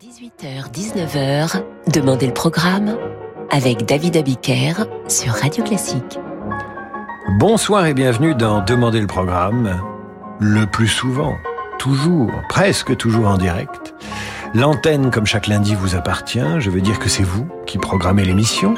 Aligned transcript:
18h-19h, 0.00 1.60
Demandez 1.92 2.28
le 2.28 2.32
programme 2.32 2.96
avec 3.50 3.84
David 3.84 4.16
Abiker 4.16 4.74
sur 5.08 5.32
Radio 5.32 5.64
Classique. 5.64 6.20
Bonsoir 7.40 7.84
et 7.86 7.94
bienvenue 7.94 8.36
dans 8.36 8.64
Demandez 8.64 9.00
le 9.00 9.08
programme. 9.08 9.82
Le 10.38 10.66
plus 10.66 10.86
souvent, 10.86 11.36
toujours, 11.80 12.30
presque 12.48 12.96
toujours 12.96 13.26
en 13.26 13.38
direct. 13.38 13.92
L'antenne, 14.54 15.10
comme 15.10 15.26
chaque 15.26 15.48
lundi, 15.48 15.74
vous 15.74 15.96
appartient. 15.96 16.60
Je 16.60 16.70
veux 16.70 16.80
dire 16.80 17.00
que 17.00 17.08
c'est 17.08 17.24
vous 17.24 17.48
qui 17.66 17.78
programmez 17.78 18.24
l'émission. 18.24 18.74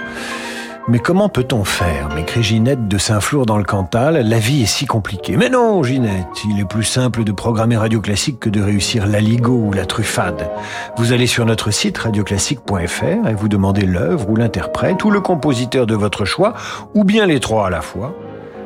Mais 0.88 0.98
comment 0.98 1.28
peut-on 1.28 1.64
faire? 1.64 2.08
M'écrit 2.14 2.42
Ginette 2.42 2.88
de 2.88 2.98
Saint-Flour 2.98 3.46
dans 3.46 3.58
le 3.58 3.64
Cantal. 3.64 4.26
La 4.26 4.38
vie 4.38 4.62
est 4.62 4.66
si 4.66 4.86
compliquée. 4.86 5.36
Mais 5.36 5.48
non, 5.48 5.82
Ginette, 5.82 6.44
il 6.48 6.58
est 6.58 6.64
plus 6.64 6.84
simple 6.84 7.22
de 7.22 7.32
programmer 7.32 7.76
Radio 7.76 8.00
Classique 8.00 8.40
que 8.40 8.48
de 8.48 8.62
réussir 8.62 9.06
l'aligo 9.06 9.52
ou 9.52 9.72
la 9.72 9.86
truffade. 9.86 10.50
Vous 10.96 11.12
allez 11.12 11.26
sur 11.26 11.44
notre 11.44 11.70
site 11.70 11.98
radioclassique.fr 11.98 13.28
et 13.28 13.34
vous 13.34 13.48
demandez 13.48 13.86
l'œuvre 13.86 14.30
ou 14.30 14.36
l'interprète 14.36 15.04
ou 15.04 15.10
le 15.10 15.20
compositeur 15.20 15.86
de 15.86 15.94
votre 15.94 16.24
choix, 16.24 16.54
ou 16.94 17.04
bien 17.04 17.26
les 17.26 17.40
trois 17.40 17.66
à 17.66 17.70
la 17.70 17.82
fois. 17.82 18.14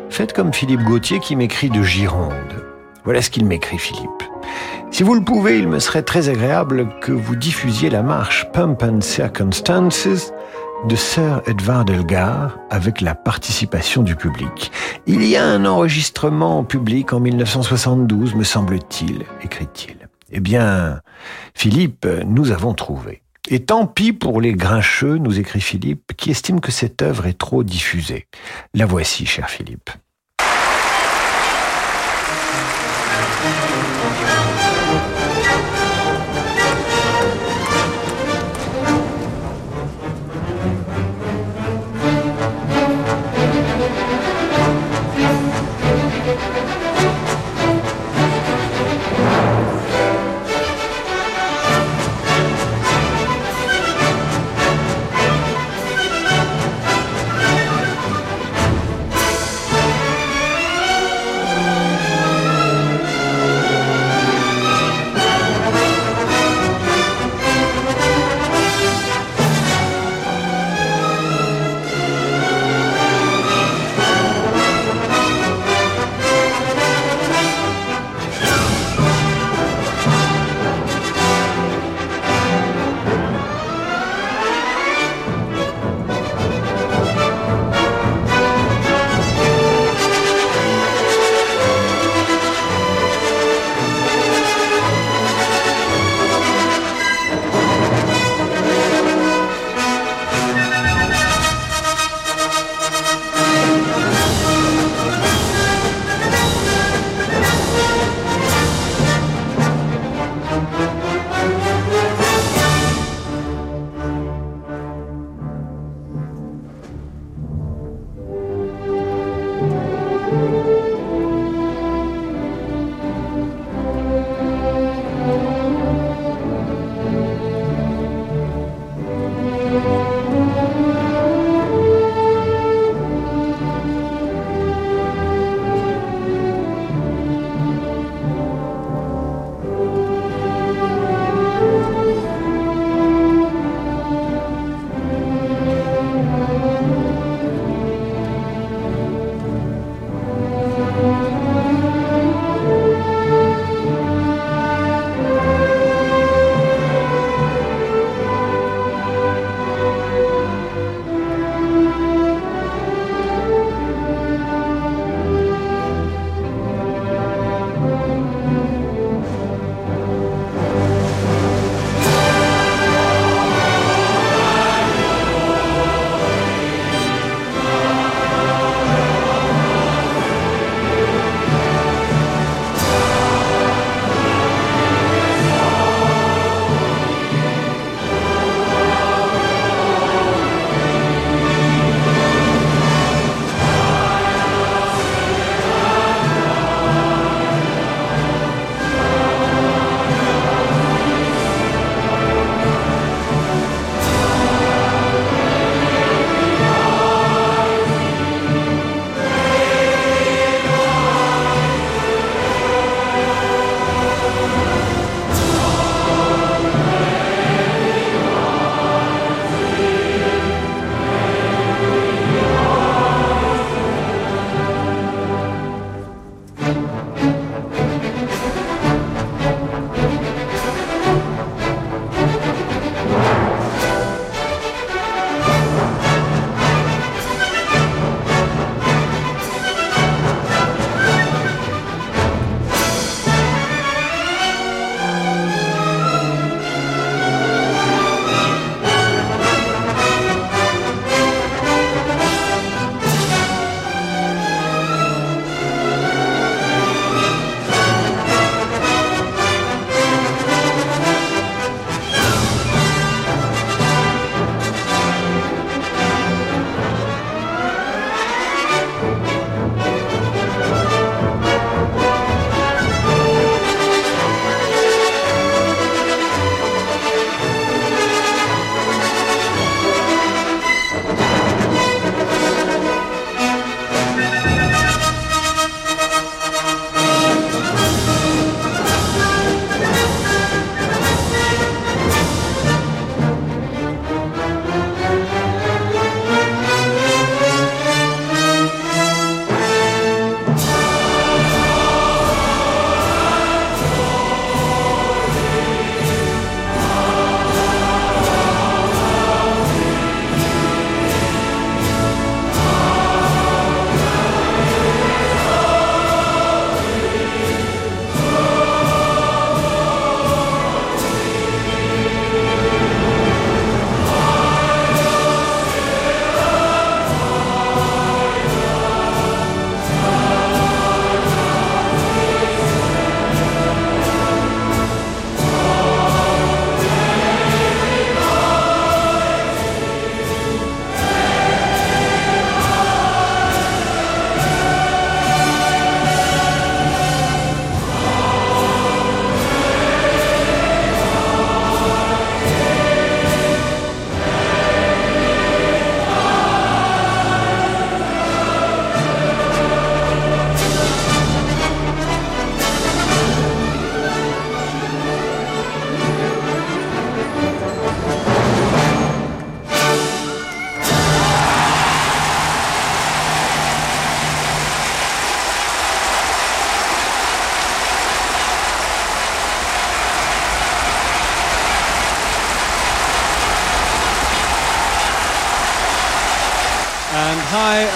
Faites 0.08 0.32
comme 0.32 0.52
Philippe 0.52 0.84
Gauthier 0.84 1.18
qui 1.18 1.36
m'écrit 1.36 1.68
de 1.68 1.82
Gironde. 1.82 2.32
Voilà 3.04 3.20
ce 3.20 3.28
qu'il 3.28 3.44
m'écrit, 3.44 3.78
Philippe. 3.78 4.22
Si 4.90 5.02
vous 5.02 5.14
le 5.14 5.24
pouvez, 5.24 5.58
il 5.58 5.68
me 5.68 5.80
serait 5.80 6.02
très 6.02 6.28
agréable 6.28 6.88
que 7.00 7.10
vous 7.10 7.34
diffusiez 7.34 7.90
la 7.90 8.02
marche 8.02 8.46
Pump 8.52 8.82
and 8.82 9.00
Circumstances 9.00 10.32
de 10.88 10.96
Sir 10.96 11.40
Edward 11.46 11.88
Elgar 11.88 12.58
avec 12.70 13.00
la 13.00 13.14
participation 13.14 14.02
du 14.02 14.16
public. 14.16 14.70
Il 15.06 15.24
y 15.24 15.36
a 15.36 15.44
un 15.44 15.64
enregistrement 15.64 16.64
public 16.64 17.12
en 17.12 17.20
1972, 17.20 18.34
me 18.34 18.44
semble-t-il, 18.44 19.24
écrit-il. 19.42 19.96
Eh 20.30 20.40
bien, 20.40 21.00
Philippe, 21.54 22.06
nous 22.26 22.50
avons 22.50 22.74
trouvé. 22.74 23.22
Et 23.48 23.60
tant 23.64 23.86
pis 23.86 24.12
pour 24.12 24.40
les 24.40 24.54
grincheux, 24.54 25.18
nous 25.18 25.38
écrit 25.38 25.60
Philippe, 25.60 26.12
qui 26.16 26.30
estiment 26.30 26.60
que 26.60 26.72
cette 26.72 27.02
œuvre 27.02 27.26
est 27.26 27.38
trop 27.38 27.62
diffusée. 27.62 28.26
La 28.72 28.86
voici, 28.86 29.26
cher 29.26 29.50
Philippe. 29.50 29.90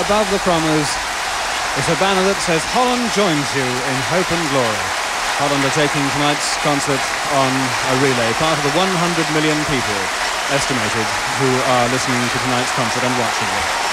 Above 0.08 0.30
the 0.32 0.40
Crommers 0.40 0.88
is 1.76 1.84
a 1.92 1.98
banner 2.00 2.24
that 2.24 2.40
says 2.40 2.64
Holland 2.72 3.12
joins 3.12 3.44
you 3.52 3.60
in 3.60 3.96
hope 4.08 4.24
and 4.32 4.40
glory. 4.48 4.84
Holland 5.36 5.60
are 5.60 5.76
taking 5.76 6.00
tonight's 6.16 6.56
concert 6.64 7.04
on 7.36 7.52
a 7.52 7.94
relay, 8.00 8.32
part 8.40 8.56
of 8.56 8.64
the 8.64 8.72
100 8.72 8.88
million 9.36 9.60
people 9.68 10.00
estimated 10.48 11.04
who 11.44 11.52
are 11.76 11.92
listening 11.92 12.24
to 12.24 12.38
tonight's 12.40 12.72
concert 12.72 13.04
and 13.04 13.12
watching 13.20 13.52
it. 13.52 13.87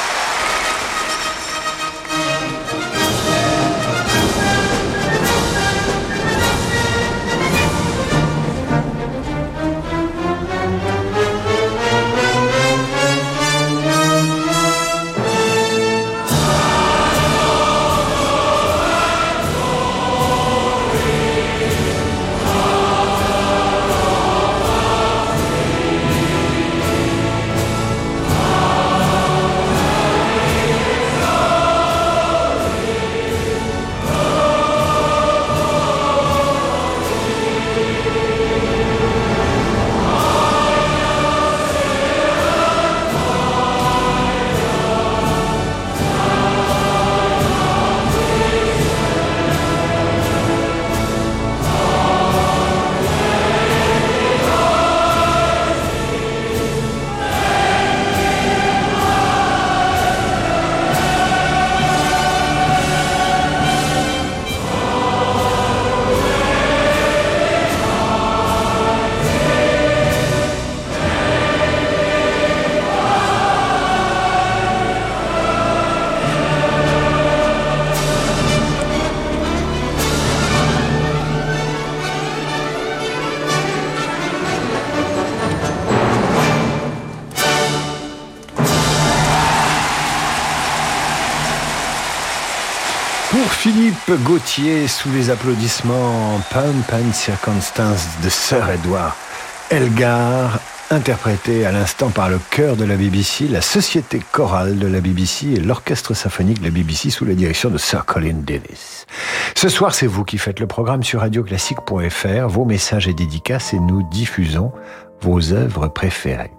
Philippe 94.06 94.24
Gauthier 94.24 94.88
sous 94.88 95.10
les 95.12 95.32
applaudissements 95.32 96.40
Pump 96.52 96.94
and 96.94 97.12
Circumstance 97.12 98.08
de 98.24 98.30
Sir 98.30 98.70
Edward 98.70 99.14
Elgar, 99.72 100.60
interprété 100.92 101.66
à 101.66 101.72
l'instant 101.72 102.12
par 102.12 102.30
le 102.30 102.38
chœur 102.52 102.76
de 102.76 102.86
la 102.86 102.98
BBC, 102.98 103.48
la 103.48 103.62
société 103.62 104.22
chorale 104.32 104.78
de 104.78 104.86
la 104.86 105.02
BBC 105.02 105.54
et 105.56 105.60
l'orchestre 105.60 106.14
symphonique 106.14 106.60
de 106.60 106.66
la 106.66 106.70
BBC 106.70 107.10
sous 107.10 107.26
la 107.26 107.34
direction 107.34 107.72
de 107.72 107.80
Sir 107.80 108.06
Colin 108.06 108.42
Davis. 108.46 109.08
Ce 109.56 109.70
soir, 109.70 109.96
c'est 109.96 110.06
vous 110.06 110.24
qui 110.24 110.38
faites 110.38 110.60
le 110.60 110.68
programme 110.68 111.02
sur 111.02 111.22
radioclassique.fr, 111.22 112.48
vos 112.48 112.66
messages 112.66 113.08
et 113.08 113.14
dédicaces 113.16 113.74
et 113.74 113.80
nous 113.80 114.08
diffusons 114.12 114.72
vos 115.22 115.52
œuvres 115.52 115.88
préférées. 115.88 116.54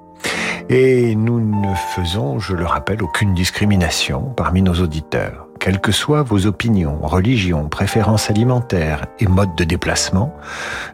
Et 0.69 1.15
nous 1.15 1.38
ne 1.38 1.73
faisons, 1.95 2.41
je 2.41 2.55
le 2.55 2.67
rappelle, 2.67 3.05
aucune 3.05 3.35
discrimination 3.35 4.35
parmi 4.37 4.62
nos 4.62 4.75
auditeurs 4.75 5.46
quelles 5.66 5.80
que 5.80 5.90
soient 5.90 6.23
vos 6.23 6.46
opinions, 6.46 7.00
religions, 7.02 7.68
préférences 7.68 8.30
alimentaires 8.30 9.06
et 9.18 9.26
modes 9.26 9.56
de 9.56 9.64
déplacement, 9.64 10.32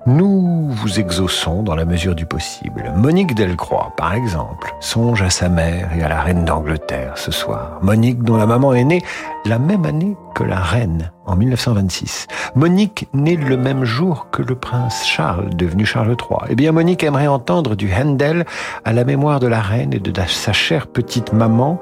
nous 0.07 0.71
vous 0.71 0.99
exauçons 0.99 1.63
dans 1.63 1.75
la 1.75 1.85
mesure 1.85 2.15
du 2.15 2.25
possible. 2.25 2.91
Monique 2.97 3.35
Delcroix, 3.35 3.93
par 3.99 4.15
exemple, 4.15 4.75
songe 4.81 5.21
à 5.21 5.29
sa 5.29 5.51
mère 5.51 5.91
et 5.95 6.03
à 6.03 6.09
la 6.09 6.23
reine 6.23 6.47
d'Angleterre 6.47 7.19
ce 7.19 7.31
soir. 7.31 7.81
Monique 7.83 8.23
dont 8.23 8.39
la 8.39 8.47
maman 8.47 8.73
est 8.73 8.85
née 8.85 9.03
la 9.45 9.59
même 9.59 9.85
année 9.85 10.17
que 10.35 10.43
la 10.43 10.61
reine, 10.61 11.13
en 11.27 11.37
1926. 11.37 12.27
Monique 12.55 13.09
née 13.13 13.37
le 13.37 13.57
même 13.57 13.85
jour 13.85 14.29
que 14.31 14.43
le 14.43 14.55
prince 14.55 15.07
Charles, 15.07 15.51
devenu 15.55 15.87
Charles 15.87 16.17
III. 16.19 16.49
Eh 16.51 16.55
bien, 16.55 16.73
Monique 16.73 17.05
aimerait 17.05 17.27
entendre 17.27 17.75
du 17.77 17.93
Handel 17.93 18.45
à 18.85 18.93
la 18.93 19.05
mémoire 19.05 19.41
de 19.41 19.47
la 19.47 19.61
reine 19.61 19.93
et 19.95 20.01
de 20.01 20.13
sa 20.27 20.53
chère 20.53 20.87
petite 20.87 21.33
maman, 21.33 21.81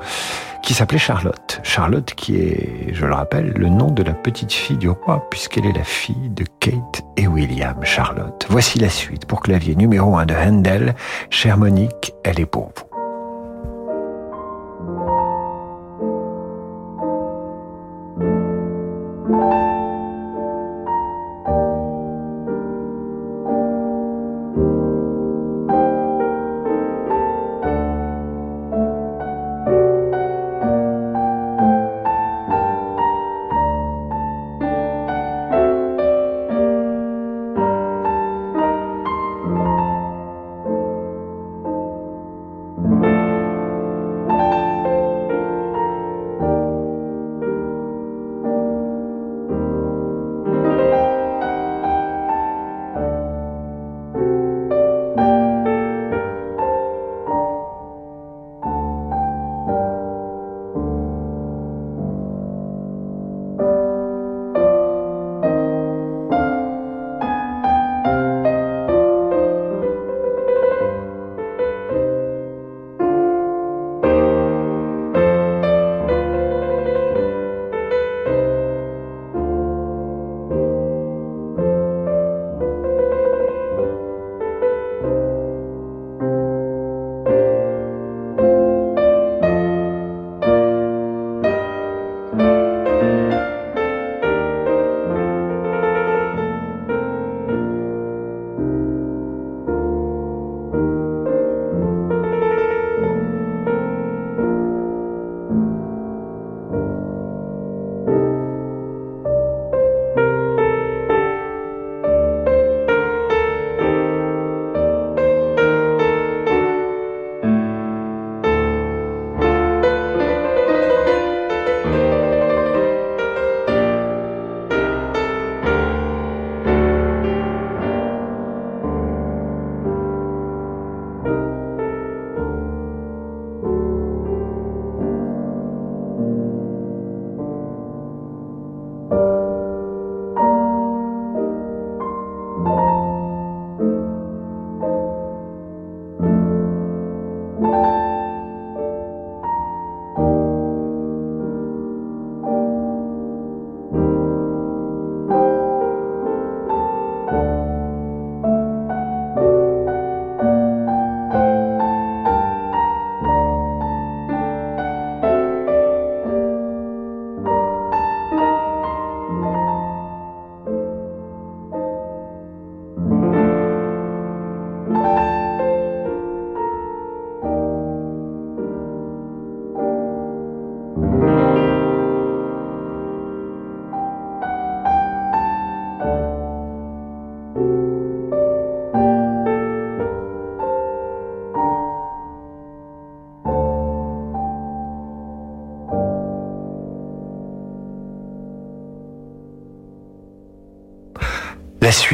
qui 0.62 0.74
s'appelait 0.74 0.98
Charlotte. 0.98 1.60
Charlotte 1.62 2.14
qui 2.14 2.36
est, 2.36 2.92
je 2.92 3.06
le 3.06 3.14
rappelle, 3.14 3.52
le 3.56 3.68
nom 3.68 3.90
de 3.90 4.02
la 4.02 4.12
petite 4.12 4.52
fille 4.52 4.76
du 4.76 4.88
roi, 4.88 5.26
puisqu'elle 5.30 5.66
est 5.66 5.76
la 5.76 5.84
fille 5.84 6.30
de 6.30 6.44
Kate 6.60 7.02
et 7.16 7.26
William 7.26 7.76
Charlotte. 7.82 8.46
Voici 8.50 8.78
la 8.78 8.88
suite 8.88 9.26
pour 9.26 9.40
clavier 9.40 9.74
numéro 9.74 10.16
1 10.16 10.26
de 10.26 10.34
Handel. 10.34 10.94
Chère 11.30 11.56
Monique, 11.56 12.12
elle 12.24 12.40
est 12.40 12.46
pour 12.46 12.72
vous. 12.76 12.89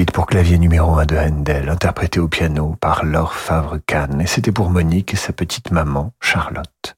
Pour 0.04 0.26
clavier 0.26 0.58
numéro 0.58 0.98
1 0.98 1.06
de 1.06 1.16
Handel, 1.16 1.70
interprété 1.70 2.20
au 2.20 2.28
piano 2.28 2.76
par 2.80 3.02
Laure 3.02 3.32
Favre-Kahn. 3.32 4.20
Et 4.20 4.26
c'était 4.26 4.52
pour 4.52 4.68
Monique 4.68 5.14
et 5.14 5.16
sa 5.16 5.32
petite 5.32 5.70
maman, 5.70 6.12
Charlotte. 6.20 6.94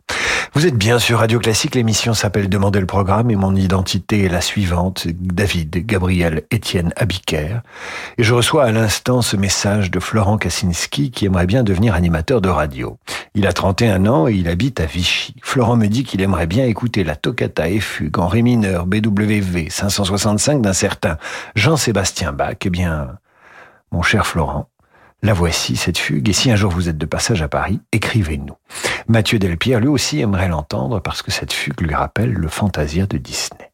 Vous 0.59 0.67
êtes 0.67 0.75
bien 0.75 0.99
sur 0.99 1.21
Radio 1.21 1.39
Classique, 1.39 1.77
l'émission 1.77 2.15
s'appelle 2.15 2.49
Demandez 2.49 2.81
le 2.81 2.87
programme 2.87 3.31
et 3.31 3.37
mon 3.37 3.55
identité 3.55 4.25
est 4.25 4.29
la 4.29 4.41
suivante, 4.41 5.07
David 5.07 5.87
Gabriel 5.87 6.43
Étienne 6.51 6.93
Abiker. 6.97 7.61
Et 8.17 8.25
je 8.25 8.35
reçois 8.35 8.65
à 8.65 8.73
l'instant 8.73 9.23
ce 9.23 9.37
message 9.37 9.93
de 9.93 10.01
Florent 10.01 10.37
Kaczynski 10.37 11.13
qui 11.13 11.27
aimerait 11.27 11.47
bien 11.47 11.63
devenir 11.63 11.95
animateur 11.95 12.41
de 12.41 12.49
radio. 12.49 12.99
Il 13.37 13.47
a 13.47 13.53
31 13.53 14.07
ans 14.07 14.27
et 14.27 14.35
il 14.35 14.49
habite 14.49 14.81
à 14.81 14.87
Vichy. 14.87 15.37
Florent 15.45 15.77
me 15.77 15.87
dit 15.87 16.03
qu'il 16.03 16.23
aimerait 16.23 16.49
bien 16.49 16.65
écouter 16.65 17.05
la 17.05 17.15
toccata 17.15 17.69
et 17.69 17.79
fugue 17.79 18.19
en 18.19 18.27
ré 18.27 18.43
mineur 18.43 18.87
BWV 18.87 19.71
565 19.71 20.61
d'un 20.61 20.73
certain 20.73 21.19
Jean-Sébastien 21.55 22.33
Bach. 22.33 22.57
Eh 22.65 22.71
bien, 22.71 23.19
mon 23.93 24.03
cher 24.03 24.27
Florent, 24.27 24.69
la 25.23 25.33
voici, 25.33 25.77
cette 25.77 25.99
fugue, 25.99 26.29
et 26.29 26.33
si 26.33 26.51
un 26.51 26.57
jour 26.57 26.71
vous 26.71 26.89
êtes 26.89 26.99
de 26.99 27.07
passage 27.07 27.43
à 27.43 27.49
Paris, 27.49 27.81
écrivez-nous. 27.93 28.57
Mathieu 29.09 29.39
Delpierre, 29.39 29.81
lui 29.81 29.89
aussi, 29.89 30.21
aimerait 30.21 30.49
l'entendre 30.49 31.01
parce 31.01 31.23
que 31.23 31.33
cette 31.33 31.53
fugue 31.53 31.81
lui 31.81 31.95
rappelle 31.95 32.33
le 32.33 32.49
Fantasia 32.49 33.07
de 33.07 33.19
Disney. 33.19 33.68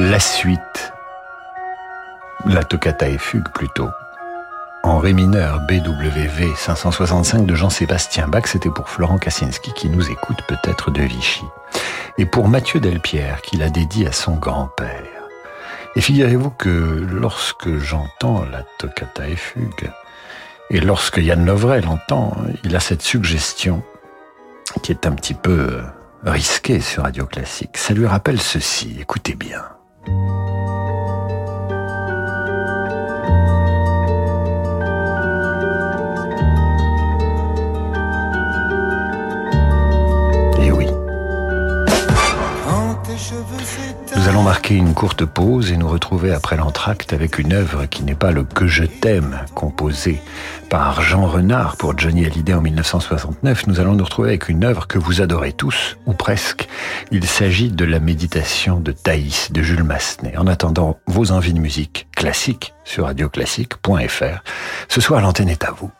La 0.00 0.20
suite, 0.20 0.92
la 2.46 2.62
toccata 2.62 3.08
et 3.08 3.18
fugue 3.18 3.48
plutôt, 3.48 3.88
en 4.84 4.98
ré 4.98 5.12
mineur 5.12 5.58
BWV 5.66 6.54
565 6.54 7.44
de 7.44 7.56
Jean-Sébastien 7.56 8.28
Bach, 8.28 8.46
c'était 8.46 8.70
pour 8.70 8.88
Florent 8.88 9.18
Kaczynski 9.18 9.72
qui 9.72 9.88
nous 9.88 10.08
écoute 10.08 10.38
peut-être 10.46 10.92
de 10.92 11.02
Vichy, 11.02 11.44
et 12.16 12.26
pour 12.26 12.46
Mathieu 12.46 12.78
Delpierre 12.78 13.42
qui 13.42 13.56
l'a 13.56 13.70
dédié 13.70 14.06
à 14.06 14.12
son 14.12 14.36
grand-père. 14.36 15.02
Et 15.96 16.00
figurez-vous 16.00 16.50
que 16.50 16.68
lorsque 16.68 17.78
j'entends 17.78 18.44
la 18.52 18.62
toccata 18.78 19.26
et 19.26 19.34
fugue, 19.34 19.90
et 20.70 20.78
lorsque 20.78 21.16
Yann 21.16 21.44
Lovray 21.44 21.80
l'entend, 21.80 22.36
il 22.62 22.76
a 22.76 22.80
cette 22.80 23.02
suggestion 23.02 23.82
qui 24.80 24.92
est 24.92 25.06
un 25.06 25.12
petit 25.12 25.34
peu 25.34 25.80
risqué 26.24 26.80
sur 26.80 27.02
Radio 27.02 27.26
Classique. 27.26 27.76
Ça 27.76 27.94
lui 27.94 28.06
rappelle 28.06 28.40
ceci, 28.40 28.96
écoutez 29.00 29.34
bien. 29.34 29.64
Et 40.60 40.72
oui. 40.72 40.86
Quand 42.64 42.94
tes 43.04 43.16
cheveux 43.16 43.64
nous 44.18 44.28
allons 44.28 44.42
marquer 44.42 44.74
une 44.74 44.94
courte 44.94 45.24
pause 45.24 45.70
et 45.70 45.76
nous 45.76 45.86
retrouver 45.86 46.32
après 46.32 46.56
l'entracte 46.56 47.12
avec 47.12 47.38
une 47.38 47.52
œuvre 47.52 47.86
qui 47.86 48.02
n'est 48.02 48.16
pas 48.16 48.32
le 48.32 48.42
Que 48.42 48.66
je 48.66 48.82
t'aime, 48.82 49.44
composé 49.54 50.20
par 50.68 51.02
Jean 51.02 51.24
Renard 51.28 51.76
pour 51.76 51.96
Johnny 51.96 52.26
Hallyday 52.26 52.52
en 52.52 52.60
1969. 52.60 53.68
Nous 53.68 53.78
allons 53.78 53.94
nous 53.94 54.02
retrouver 54.02 54.30
avec 54.30 54.48
une 54.48 54.64
œuvre 54.64 54.88
que 54.88 54.98
vous 54.98 55.20
adorez 55.20 55.52
tous, 55.52 55.96
ou 56.06 56.14
presque. 56.14 56.66
Il 57.12 57.24
s'agit 57.26 57.70
de 57.70 57.84
la 57.84 58.00
méditation 58.00 58.80
de 58.80 58.90
Thaïs 58.90 59.52
de 59.52 59.62
Jules 59.62 59.84
Massenet. 59.84 60.36
En 60.36 60.48
attendant 60.48 60.98
vos 61.06 61.30
envies 61.30 61.54
de 61.54 61.60
musique 61.60 62.08
classique 62.16 62.74
sur 62.82 63.04
radioclassique.fr. 63.04 64.42
Ce 64.88 65.00
soir, 65.00 65.20
l'antenne 65.20 65.48
est 65.48 65.62
à 65.62 65.70
vous. 65.70 65.92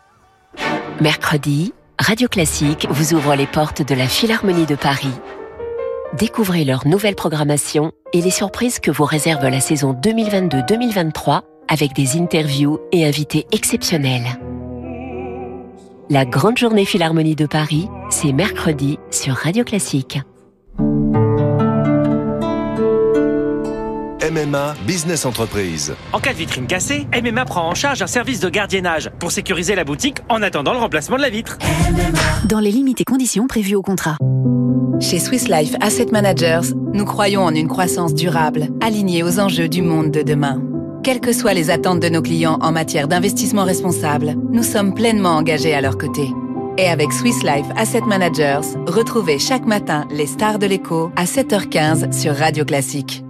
Mercredi, 0.99 1.73
Radio 1.97 2.27
Classique 2.27 2.85
vous 2.89 3.13
ouvre 3.13 3.35
les 3.35 3.47
portes 3.47 3.81
de 3.81 3.95
la 3.95 4.09
Philharmonie 4.09 4.65
de 4.65 4.75
Paris 4.75 5.13
Découvrez 6.17 6.65
leur 6.65 6.87
nouvelle 6.87 7.15
programmation 7.15 7.91
et 8.13 8.21
les 8.21 8.31
surprises 8.31 8.79
que 8.79 8.91
vous 8.91 9.05
réserve 9.05 9.45
la 9.47 9.59
saison 9.59 9.93
2022-2023 9.93 11.41
avec 11.67 11.93
des 11.93 12.17
interviews 12.17 12.79
et 12.91 13.05
invités 13.05 13.45
exceptionnels. 13.51 14.39
La 16.09 16.25
grande 16.25 16.57
journée 16.57 16.85
Philharmonie 16.85 17.35
de 17.35 17.45
Paris, 17.45 17.87
c'est 18.09 18.33
mercredi 18.33 18.97
sur 19.11 19.35
Radio 19.35 19.63
Classique. 19.63 20.19
MMA 24.29 24.75
Business 24.85 25.25
Entreprise. 25.25 25.95
En 26.13 26.19
cas 26.19 26.33
de 26.33 26.37
vitrine 26.37 26.67
cassée, 26.67 27.07
MMA 27.13 27.45
prend 27.45 27.67
en 27.67 27.73
charge 27.73 28.01
un 28.01 28.07
service 28.07 28.39
de 28.39 28.49
gardiennage 28.49 29.09
pour 29.19 29.31
sécuriser 29.31 29.75
la 29.75 29.83
boutique 29.83 30.19
en 30.29 30.41
attendant 30.41 30.73
le 30.73 30.79
remplacement 30.79 31.17
de 31.17 31.21
la 31.21 31.29
vitre. 31.29 31.57
Dans 32.45 32.59
les 32.59 32.71
limites 32.71 33.01
et 33.01 33.05
conditions 33.05 33.47
prévues 33.47 33.75
au 33.75 33.81
contrat. 33.81 34.17
Chez 34.99 35.19
Swiss 35.19 35.47
Life 35.47 35.75
Asset 35.81 36.07
Managers, 36.11 36.73
nous 36.93 37.05
croyons 37.05 37.43
en 37.43 37.55
une 37.55 37.67
croissance 37.67 38.13
durable, 38.13 38.67
alignée 38.81 39.23
aux 39.23 39.39
enjeux 39.39 39.69
du 39.69 39.81
monde 39.81 40.11
de 40.11 40.21
demain. 40.21 40.61
Quelles 41.03 41.21
que 41.21 41.33
soient 41.33 41.53
les 41.53 41.69
attentes 41.69 42.01
de 42.01 42.09
nos 42.09 42.21
clients 42.21 42.59
en 42.61 42.71
matière 42.71 43.07
d'investissement 43.07 43.63
responsable, 43.63 44.35
nous 44.51 44.63
sommes 44.63 44.93
pleinement 44.93 45.37
engagés 45.37 45.73
à 45.73 45.81
leur 45.81 45.97
côté. 45.97 46.29
Et 46.77 46.87
avec 46.87 47.11
Swiss 47.13 47.43
Life 47.43 47.67
Asset 47.77 48.01
Managers, 48.01 48.67
retrouvez 48.87 49.39
chaque 49.39 49.65
matin 49.65 50.05
les 50.11 50.27
stars 50.27 50.59
de 50.59 50.67
l'écho 50.67 51.11
à 51.15 51.23
7h15 51.25 52.11
sur 52.11 52.35
Radio 52.35 52.65
Classique. 52.65 53.23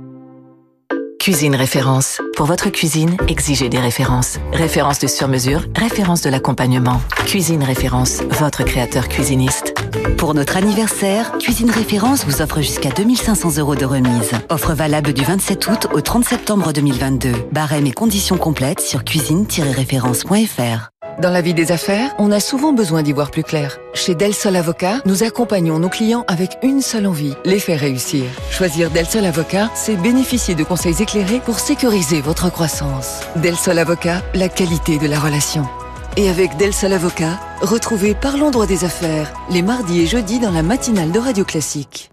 Cuisine 1.29 1.55
référence. 1.55 2.17
Pour 2.35 2.47
votre 2.47 2.71
cuisine, 2.71 3.15
exigez 3.27 3.69
des 3.69 3.77
références. 3.77 4.39
Références 4.51 4.97
de 4.97 5.05
sur-mesure, 5.05 5.61
références 5.75 6.23
de 6.23 6.29
l'accompagnement. 6.31 7.03
Cuisine 7.27 7.63
référence, 7.63 8.23
votre 8.31 8.63
créateur 8.63 9.07
cuisiniste. 9.07 9.75
Pour 10.17 10.33
notre 10.33 10.57
anniversaire, 10.57 11.31
Cuisine 11.37 11.69
Référence 11.69 12.25
vous 12.25 12.41
offre 12.41 12.61
jusqu'à 12.61 12.89
2500 12.89 13.59
euros 13.59 13.75
de 13.75 13.85
remise. 13.85 14.31
Offre 14.49 14.73
valable 14.73 15.13
du 15.13 15.21
27 15.21 15.67
août 15.67 15.87
au 15.93 16.01
30 16.01 16.25
septembre 16.25 16.73
2022. 16.73 17.31
Barème 17.51 17.85
et 17.85 17.93
conditions 17.93 18.37
complètes 18.37 18.81
sur 18.81 19.03
cuisine-référence.fr. 19.03 20.89
Dans 21.19 21.31
la 21.31 21.41
vie 21.41 21.53
des 21.53 21.73
affaires, 21.73 22.15
on 22.17 22.31
a 22.31 22.39
souvent 22.39 22.71
besoin 22.71 23.03
d'y 23.03 23.11
voir 23.11 23.29
plus 23.29 23.43
clair. 23.43 23.77
Chez 23.93 24.15
Del 24.15 24.33
Sol 24.33 24.55
Avocat, 24.55 25.01
nous 25.05 25.23
accompagnons 25.23 25.77
nos 25.77 25.89
clients 25.89 26.23
avec 26.29 26.57
une 26.63 26.81
seule 26.81 27.05
envie, 27.05 27.33
les 27.43 27.59
faire 27.59 27.81
réussir. 27.81 28.23
Choisir 28.49 28.89
Del 28.89 29.05
Sol 29.05 29.25
Avocat, 29.25 29.69
c'est 29.75 29.97
bénéficier 29.97 30.55
de 30.55 30.63
conseils 30.63 31.01
éclairés 31.01 31.41
pour 31.41 31.59
sécuriser 31.59 32.21
votre 32.21 32.49
croissance. 32.49 33.19
Del 33.35 33.57
Sol 33.57 33.79
Avocat, 33.79 34.21
la 34.33 34.47
qualité 34.47 34.97
de 34.97 35.07
la 35.07 35.19
relation. 35.19 35.67
Et 36.15 36.29
avec 36.29 36.55
Del 36.55 36.73
Sol 36.73 36.93
Avocat, 36.93 37.37
retrouvez 37.61 38.15
Parlons 38.15 38.49
droit 38.49 38.65
des 38.65 38.85
affaires, 38.85 39.33
les 39.49 39.61
mardis 39.61 39.99
et 40.03 40.07
jeudis 40.07 40.39
dans 40.39 40.51
la 40.51 40.63
matinale 40.63 41.11
de 41.11 41.19
Radio 41.19 41.43
Classique. 41.43 42.11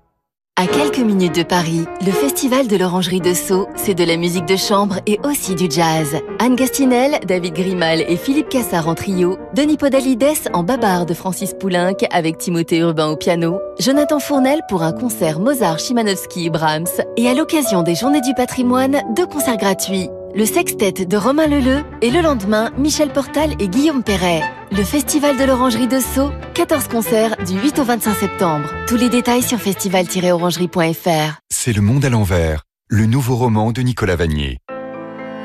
À 0.58 0.66
quelques 0.66 1.00
minutes 1.00 1.36
de 1.36 1.42
Paris, 1.42 1.84
le 2.00 2.10
festival 2.10 2.66
de 2.66 2.78
l'Orangerie 2.78 3.20
de 3.20 3.34
Sceaux, 3.34 3.68
c'est 3.76 3.92
de 3.92 4.04
la 4.04 4.16
musique 4.16 4.46
de 4.46 4.56
chambre 4.56 5.00
et 5.04 5.20
aussi 5.22 5.54
du 5.54 5.66
jazz. 5.68 6.16
Anne 6.38 6.56
Gastinel, 6.56 7.20
David 7.26 7.52
Grimal 7.52 8.00
et 8.08 8.16
Philippe 8.16 8.48
Cassard 8.48 8.88
en 8.88 8.94
trio, 8.94 9.36
Denis 9.52 9.76
Podalides 9.76 10.48
en 10.54 10.62
babar 10.62 11.04
de 11.04 11.12
Francis 11.12 11.52
Poulenc 11.52 11.98
avec 12.10 12.38
Timothée 12.38 12.78
Urbain 12.78 13.08
au 13.08 13.16
piano, 13.16 13.60
Jonathan 13.78 14.18
Fournel 14.18 14.62
pour 14.70 14.82
un 14.82 14.92
concert 14.92 15.40
Mozart, 15.40 15.78
Chimanowski 15.78 16.46
et 16.46 16.50
Brahms, 16.50 17.02
et 17.18 17.28
à 17.28 17.34
l'occasion 17.34 17.82
des 17.82 17.94
Journées 17.94 18.22
du 18.22 18.32
patrimoine, 18.32 19.02
deux 19.14 19.26
concerts 19.26 19.58
gratuits 19.58 20.08
le 20.36 20.44
sextet 20.44 20.92
de 20.92 21.16
Romain 21.16 21.46
Leleu 21.46 21.82
et 22.02 22.10
le 22.10 22.20
lendemain, 22.20 22.70
Michel 22.76 23.08
Portal 23.08 23.54
et 23.58 23.68
Guillaume 23.68 24.02
Perret. 24.02 24.42
Le 24.70 24.84
Festival 24.84 25.38
de 25.38 25.44
l'Orangerie 25.44 25.88
de 25.88 25.98
Sceaux, 25.98 26.30
14 26.52 26.88
concerts 26.88 27.36
du 27.46 27.58
8 27.58 27.78
au 27.78 27.84
25 27.84 28.14
septembre. 28.14 28.68
Tous 28.86 28.96
les 28.96 29.08
détails 29.08 29.42
sur 29.42 29.58
festival-orangerie.fr. 29.58 31.40
C'est 31.48 31.72
Le 31.72 31.80
Monde 31.80 32.04
à 32.04 32.10
l'envers, 32.10 32.64
le 32.88 33.06
nouveau 33.06 33.36
roman 33.36 33.72
de 33.72 33.80
Nicolas 33.80 34.16
Vanier. 34.16 34.58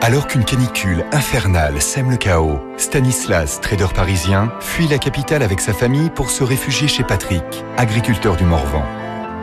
Alors 0.02 0.28
qu'une 0.28 0.44
canicule 0.44 1.06
infernale 1.14 1.82
sème 1.82 2.10
le 2.10 2.18
chaos, 2.18 2.60
Stanislas, 2.76 3.62
trader 3.62 3.94
parisien, 3.96 4.52
fuit 4.60 4.90
la 4.90 4.98
capitale 4.98 5.44
avec 5.44 5.62
sa 5.62 5.74
famille 5.74 6.10
pour 6.10 6.30
se 6.30 6.44
réfugier 6.44 6.90
chez 6.90 7.04
Patrick, 7.04 7.44
agriculteur 7.78 8.36
du 8.36 8.44
Morvan. 8.44 8.84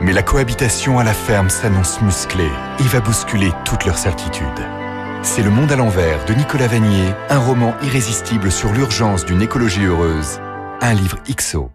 Mais 0.03 0.13
la 0.13 0.23
cohabitation 0.23 0.99
à 0.99 1.05
la 1.05 1.15
ferme 1.15 1.49
s'annonce 1.49 2.03
musclée 2.03 2.51
et 2.81 2.89
va 2.89 3.01
bousculer 3.01 3.51
toutes 3.65 3.87
leurs 3.87 3.99
certitudes. 3.99 4.78
C'est 5.23 5.43
Le 5.43 5.51
Monde 5.51 5.73
à 5.73 5.77
l'envers 5.77 6.25
de 6.27 6.35
Nicolas 6.35 6.69
Vanier, 6.69 7.13
un 7.29 7.39
roman 7.39 7.75
irrésistible 7.83 8.53
sur 8.53 8.73
l'urgence 8.73 9.25
d'une 9.25 9.43
écologie 9.43 9.85
heureuse. 9.85 10.39
Un 10.81 10.95
livre 10.95 11.19
XO. 11.29 11.71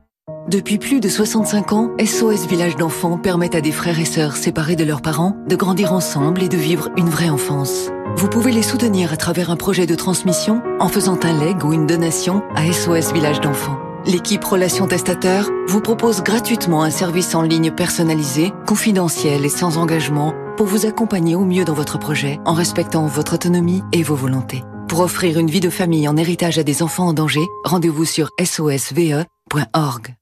Depuis 0.48 0.78
plus 0.78 1.02
de 1.02 1.10
65 1.10 1.74
ans, 1.74 1.92
SOS 2.04 2.48
Village 2.48 2.78
d'enfants 2.78 3.18
permet 3.18 3.54
à 3.56 3.62
des 3.62 3.74
frères 3.74 4.00
et 4.00 4.06
sœurs 4.06 4.38
séparés 4.38 4.78
de 4.78 4.86
leurs 4.86 5.02
parents 5.02 5.36
de 5.48 5.56
grandir 5.58 5.92
ensemble 5.92 6.42
et 6.42 6.48
de 6.48 6.58
vivre 6.58 6.90
une 6.96 7.10
vraie 7.10 7.30
enfance. 7.30 7.90
Vous 8.16 8.30
pouvez 8.30 8.54
les 8.54 8.64
soutenir 8.64 9.12
à 9.12 9.18
travers 9.18 9.52
un 9.52 9.58
projet 9.58 9.86
de 9.86 9.96
transmission 9.96 10.62
en 10.80 10.88
faisant 10.88 11.20
un 11.24 11.38
leg 11.38 11.64
ou 11.66 11.74
une 11.74 11.86
donation 11.86 12.44
à 12.56 12.72
SOS 12.72 13.12
Village 13.14 13.42
d'enfants. 13.42 13.78
L'équipe 14.06 14.44
Relations 14.44 14.88
Testateurs 14.88 15.50
vous 15.68 15.80
propose 15.82 16.24
gratuitement 16.24 16.84
un 16.84 16.90
service 16.90 17.36
en 17.36 17.42
ligne 17.42 17.72
personnalisé, 17.72 18.54
confidentiel 18.66 19.46
et 19.46 19.50
sans 19.50 19.78
engagement 19.78 20.34
pour 20.56 20.68
vous 20.68 20.86
accompagner 20.86 21.36
au 21.36 21.46
mieux 21.46 21.66
dans 21.66 21.74
votre 21.74 21.98
projet 21.98 22.40
en 22.46 22.54
respectant 22.54 23.06
votre 23.06 23.36
autonomie 23.36 23.84
et 23.92 24.04
vos 24.04 24.16
volontés. 24.16 24.64
Pour 24.88 25.00
offrir 25.00 25.40
une 25.40 25.50
vie 25.50 25.60
de 25.60 25.70
famille 25.70 26.08
en 26.08 26.18
héritage 26.18 26.60
à 26.60 26.64
des 26.64 26.84
enfants 26.84 27.08
en 27.08 27.14
danger, 27.14 27.46
rendez-vous 27.64 28.06
sur 28.06 28.30
sosve.org. 28.44 30.16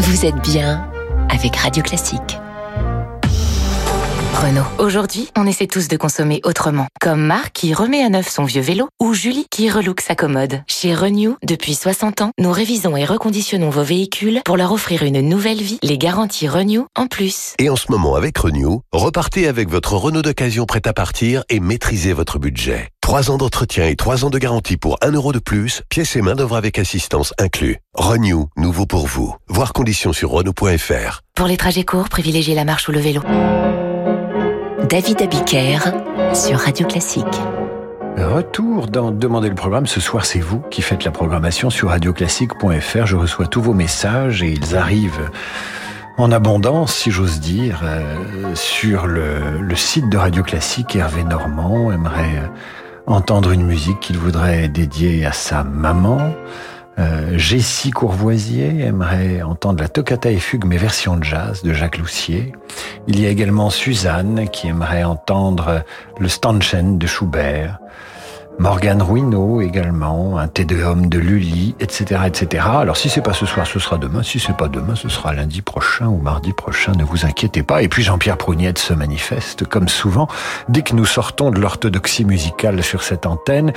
Vous 0.00 0.26
êtes 0.26 0.42
bien 0.42 0.90
avec 1.28 1.54
Radio 1.56 1.82
Classique. 1.82 2.38
Renault. 4.40 4.64
Aujourd'hui, 4.78 5.28
on 5.36 5.46
essaie 5.46 5.66
tous 5.66 5.88
de 5.88 5.98
consommer 5.98 6.40
autrement. 6.44 6.86
Comme 6.98 7.20
Marc 7.20 7.52
qui 7.52 7.74
remet 7.74 8.02
à 8.02 8.08
neuf 8.08 8.30
son 8.30 8.44
vieux 8.44 8.62
vélo 8.62 8.88
ou 8.98 9.12
Julie 9.12 9.44
qui 9.50 9.68
relook 9.68 10.00
sa 10.00 10.14
commode. 10.14 10.62
Chez 10.66 10.94
Renew, 10.94 11.36
depuis 11.42 11.74
60 11.74 12.22
ans, 12.22 12.30
nous 12.38 12.50
révisons 12.50 12.96
et 12.96 13.04
reconditionnons 13.04 13.68
vos 13.68 13.82
véhicules 13.82 14.40
pour 14.46 14.56
leur 14.56 14.72
offrir 14.72 15.02
une 15.02 15.20
nouvelle 15.20 15.60
vie, 15.60 15.78
les 15.82 15.98
garanties 15.98 16.48
Renew 16.48 16.86
en 16.96 17.06
plus. 17.06 17.52
Et 17.58 17.68
en 17.68 17.76
ce 17.76 17.92
moment 17.92 18.14
avec 18.14 18.38
Renew, 18.38 18.80
repartez 18.92 19.46
avec 19.46 19.68
votre 19.68 19.92
Renault 19.92 20.22
d'occasion 20.22 20.64
prêt 20.64 20.86
à 20.86 20.94
partir 20.94 21.44
et 21.50 21.60
maîtrisez 21.60 22.14
votre 22.14 22.38
budget. 22.38 22.88
3 23.02 23.30
ans 23.30 23.36
d'entretien 23.36 23.88
et 23.88 23.96
3 23.96 24.24
ans 24.24 24.30
de 24.30 24.38
garantie 24.38 24.78
pour 24.78 24.96
1 25.02 25.10
euro 25.10 25.32
de 25.32 25.38
plus, 25.38 25.82
pièces 25.90 26.16
et 26.16 26.22
main 26.22 26.34
d'œuvre 26.34 26.56
avec 26.56 26.78
assistance 26.78 27.34
inclus. 27.38 27.76
Renew, 27.92 28.46
nouveau 28.56 28.86
pour 28.86 29.06
vous. 29.06 29.34
Voir 29.48 29.74
conditions 29.74 30.14
sur 30.14 30.30
renew.fr. 30.30 31.20
Pour 31.34 31.46
les 31.46 31.58
trajets 31.58 31.84
courts, 31.84 32.08
privilégiez 32.08 32.54
la 32.54 32.64
marche 32.64 32.88
ou 32.88 32.92
le 32.92 33.00
vélo. 33.00 33.20
David 34.90 35.22
Abiker 35.22 35.78
sur 36.34 36.58
Radio 36.58 36.84
Classique. 36.84 37.24
Retour 38.16 38.88
dans 38.88 39.12
Demander 39.12 39.48
le 39.48 39.54
programme. 39.54 39.86
Ce 39.86 40.00
soir, 40.00 40.24
c'est 40.24 40.40
vous 40.40 40.58
qui 40.68 40.82
faites 40.82 41.04
la 41.04 41.12
programmation 41.12 41.70
sur 41.70 41.90
radioclassique.fr. 41.90 43.06
Je 43.06 43.14
reçois 43.14 43.46
tous 43.46 43.62
vos 43.62 43.72
messages 43.72 44.42
et 44.42 44.50
ils 44.50 44.76
arrivent 44.76 45.30
en 46.18 46.32
abondance, 46.32 46.92
si 46.92 47.12
j'ose 47.12 47.38
dire, 47.38 47.82
euh, 47.84 48.56
sur 48.56 49.06
le, 49.06 49.60
le, 49.60 49.76
site 49.76 50.08
de 50.08 50.18
Radio 50.18 50.42
Classique. 50.42 50.96
Hervé 50.96 51.22
Normand 51.22 51.92
aimerait 51.92 52.50
entendre 53.06 53.52
une 53.52 53.64
musique 53.64 54.00
qu'il 54.00 54.18
voudrait 54.18 54.66
dédier 54.66 55.24
à 55.24 55.30
sa 55.32 55.62
maman. 55.62 56.34
Euh, 56.98 57.38
Jessie 57.38 57.90
Courvoisier 57.90 58.80
aimerait 58.80 59.42
entendre 59.42 59.80
la 59.80 59.88
toccata 59.88 60.30
et 60.30 60.38
fugue 60.38 60.64
mais 60.64 60.76
version 60.76 61.22
jazz 61.22 61.62
de 61.62 61.72
Jacques 61.72 61.98
Loussier. 61.98 62.52
Il 63.06 63.20
y 63.20 63.26
a 63.26 63.30
également 63.30 63.70
Suzanne 63.70 64.48
qui 64.50 64.68
aimerait 64.68 65.04
entendre 65.04 65.82
le 66.18 66.28
Stanchen 66.28 66.98
de 66.98 67.06
Schubert. 67.06 67.78
Morgane 68.60 69.00
Ruineau 69.00 69.62
également, 69.62 70.36
un 70.36 70.46
Tédéum 70.46 71.08
de 71.08 71.18
Lully, 71.18 71.74
etc., 71.80 72.20
etc. 72.26 72.66
Alors 72.70 72.98
si 72.98 73.08
c'est 73.08 73.22
pas 73.22 73.32
ce 73.32 73.46
soir, 73.46 73.66
ce 73.66 73.78
sera 73.78 73.96
demain. 73.96 74.22
Si 74.22 74.38
c'est 74.38 74.54
pas 74.54 74.68
demain, 74.68 74.94
ce 74.96 75.08
sera 75.08 75.32
lundi 75.32 75.62
prochain 75.62 76.08
ou 76.08 76.18
mardi 76.18 76.52
prochain. 76.52 76.92
Ne 76.92 77.02
vous 77.02 77.24
inquiétez 77.24 77.62
pas. 77.62 77.80
Et 77.80 77.88
puis 77.88 78.02
Jean-Pierre 78.02 78.36
Prougnette 78.36 78.78
se 78.78 78.92
manifeste, 78.92 79.64
comme 79.64 79.88
souvent, 79.88 80.28
dès 80.68 80.82
que 80.82 80.94
nous 80.94 81.06
sortons 81.06 81.50
de 81.50 81.58
l'orthodoxie 81.58 82.26
musicale 82.26 82.82
sur 82.82 83.02
cette 83.02 83.24
antenne. 83.24 83.72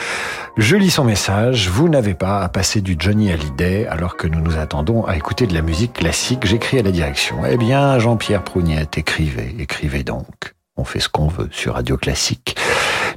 Je 0.57 0.75
lis 0.75 0.91
son 0.91 1.05
message. 1.05 1.69
Vous 1.69 1.87
n'avez 1.87 2.13
pas 2.13 2.41
à 2.41 2.49
passer 2.49 2.81
du 2.81 2.97
Johnny 2.99 3.31
Hallyday 3.31 3.87
alors 3.87 4.17
que 4.17 4.27
nous 4.27 4.41
nous 4.41 4.57
attendons 4.57 5.05
à 5.05 5.15
écouter 5.15 5.47
de 5.47 5.53
la 5.53 5.61
musique 5.61 5.93
classique. 5.93 6.45
J'écris 6.45 6.79
à 6.79 6.83
la 6.83 6.91
direction. 6.91 7.37
Eh 7.49 7.55
bien, 7.55 7.99
Jean-Pierre 7.99 8.43
Prougnette, 8.43 8.97
écrivez, 8.97 9.55
écrivez 9.59 10.03
donc. 10.03 10.55
On 10.75 10.83
fait 10.83 10.99
ce 10.99 11.07
qu'on 11.07 11.27
veut 11.27 11.47
sur 11.51 11.75
Radio 11.75 11.95
Classique. 11.95 12.57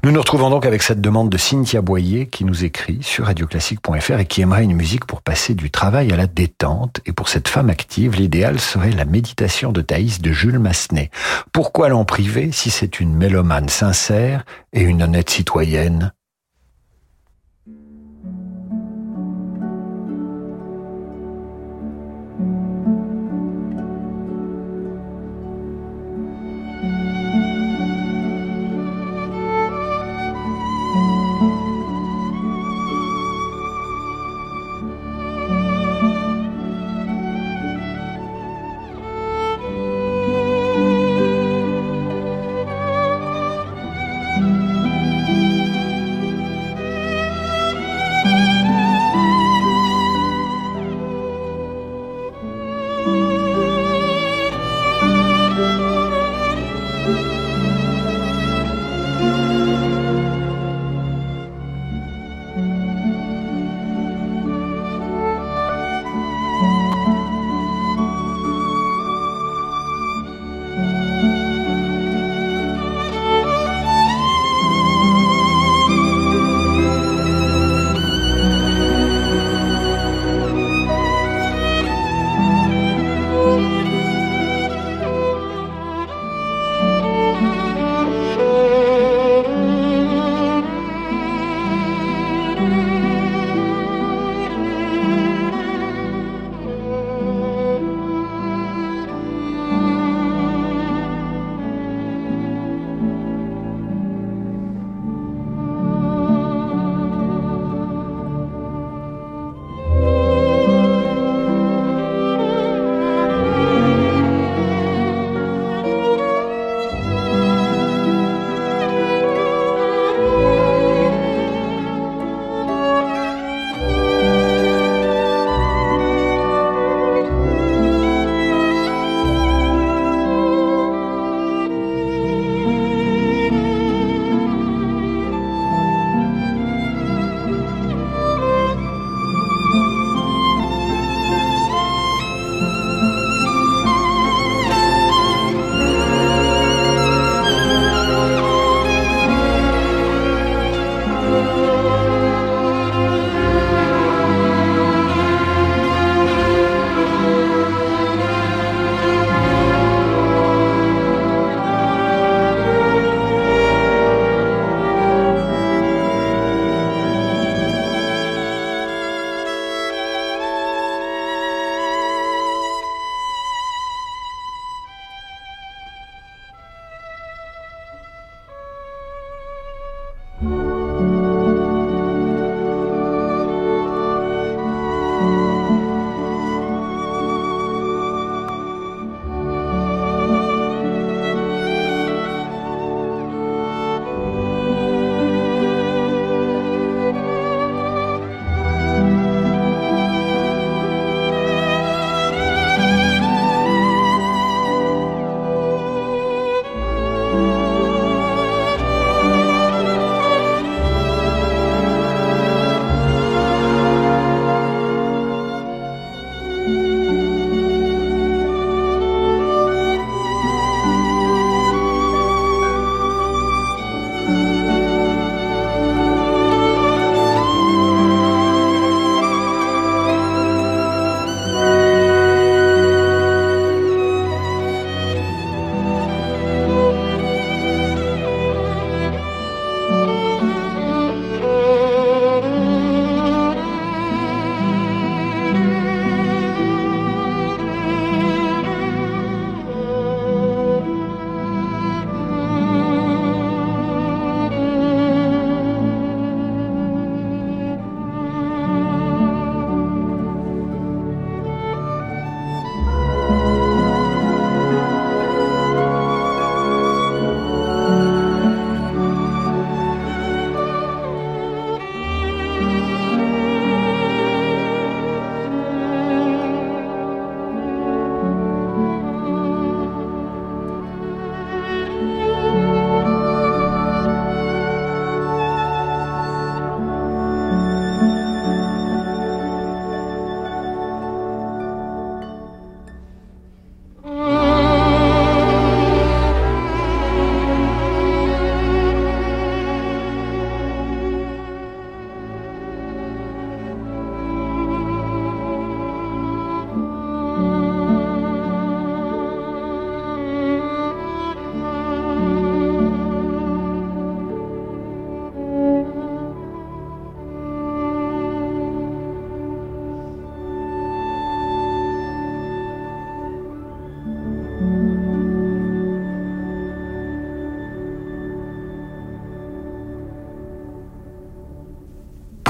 Nous 0.07 0.13
nous 0.13 0.21
retrouvons 0.21 0.51
donc 0.51 0.67
avec 0.67 0.85
cette 0.85 1.01
demande 1.01 1.31
de 1.31 1.37
Cynthia 1.37 1.83
Boyer 1.83 2.29
qui 2.29 2.45
nous 2.45 2.65
écrit 2.65 3.01
sur 3.03 3.27
radioclassique.fr 3.27 4.21
et 4.21 4.25
qui 4.27 4.41
aimerait 4.41 4.63
une 4.63 4.77
musique 4.77 5.05
pour 5.05 5.21
passer 5.21 5.57
du 5.57 5.69
travail 5.69 6.13
à 6.13 6.17
la 6.17 6.29
détente. 6.29 7.01
Et 7.07 7.13
pour 7.13 7.29
cette 7.29 7.49
femme 7.49 7.71
active, 7.71 8.15
l'idéal 8.15 8.61
serait 8.61 8.93
la 8.93 9.05
méditation 9.05 9.73
de 9.73 9.81
Thaïs 9.81 10.21
de 10.21 10.31
Jules 10.31 10.61
Massenet. 10.61 11.11
Pourquoi 11.51 11.89
l'en 11.89 12.05
priver 12.05 12.53
si 12.53 12.71
c'est 12.71 13.01
une 13.01 13.17
mélomane 13.17 13.69
sincère 13.69 14.45
et 14.73 14.83
une 14.83 15.03
honnête 15.03 15.29
citoyenne? 15.29 16.13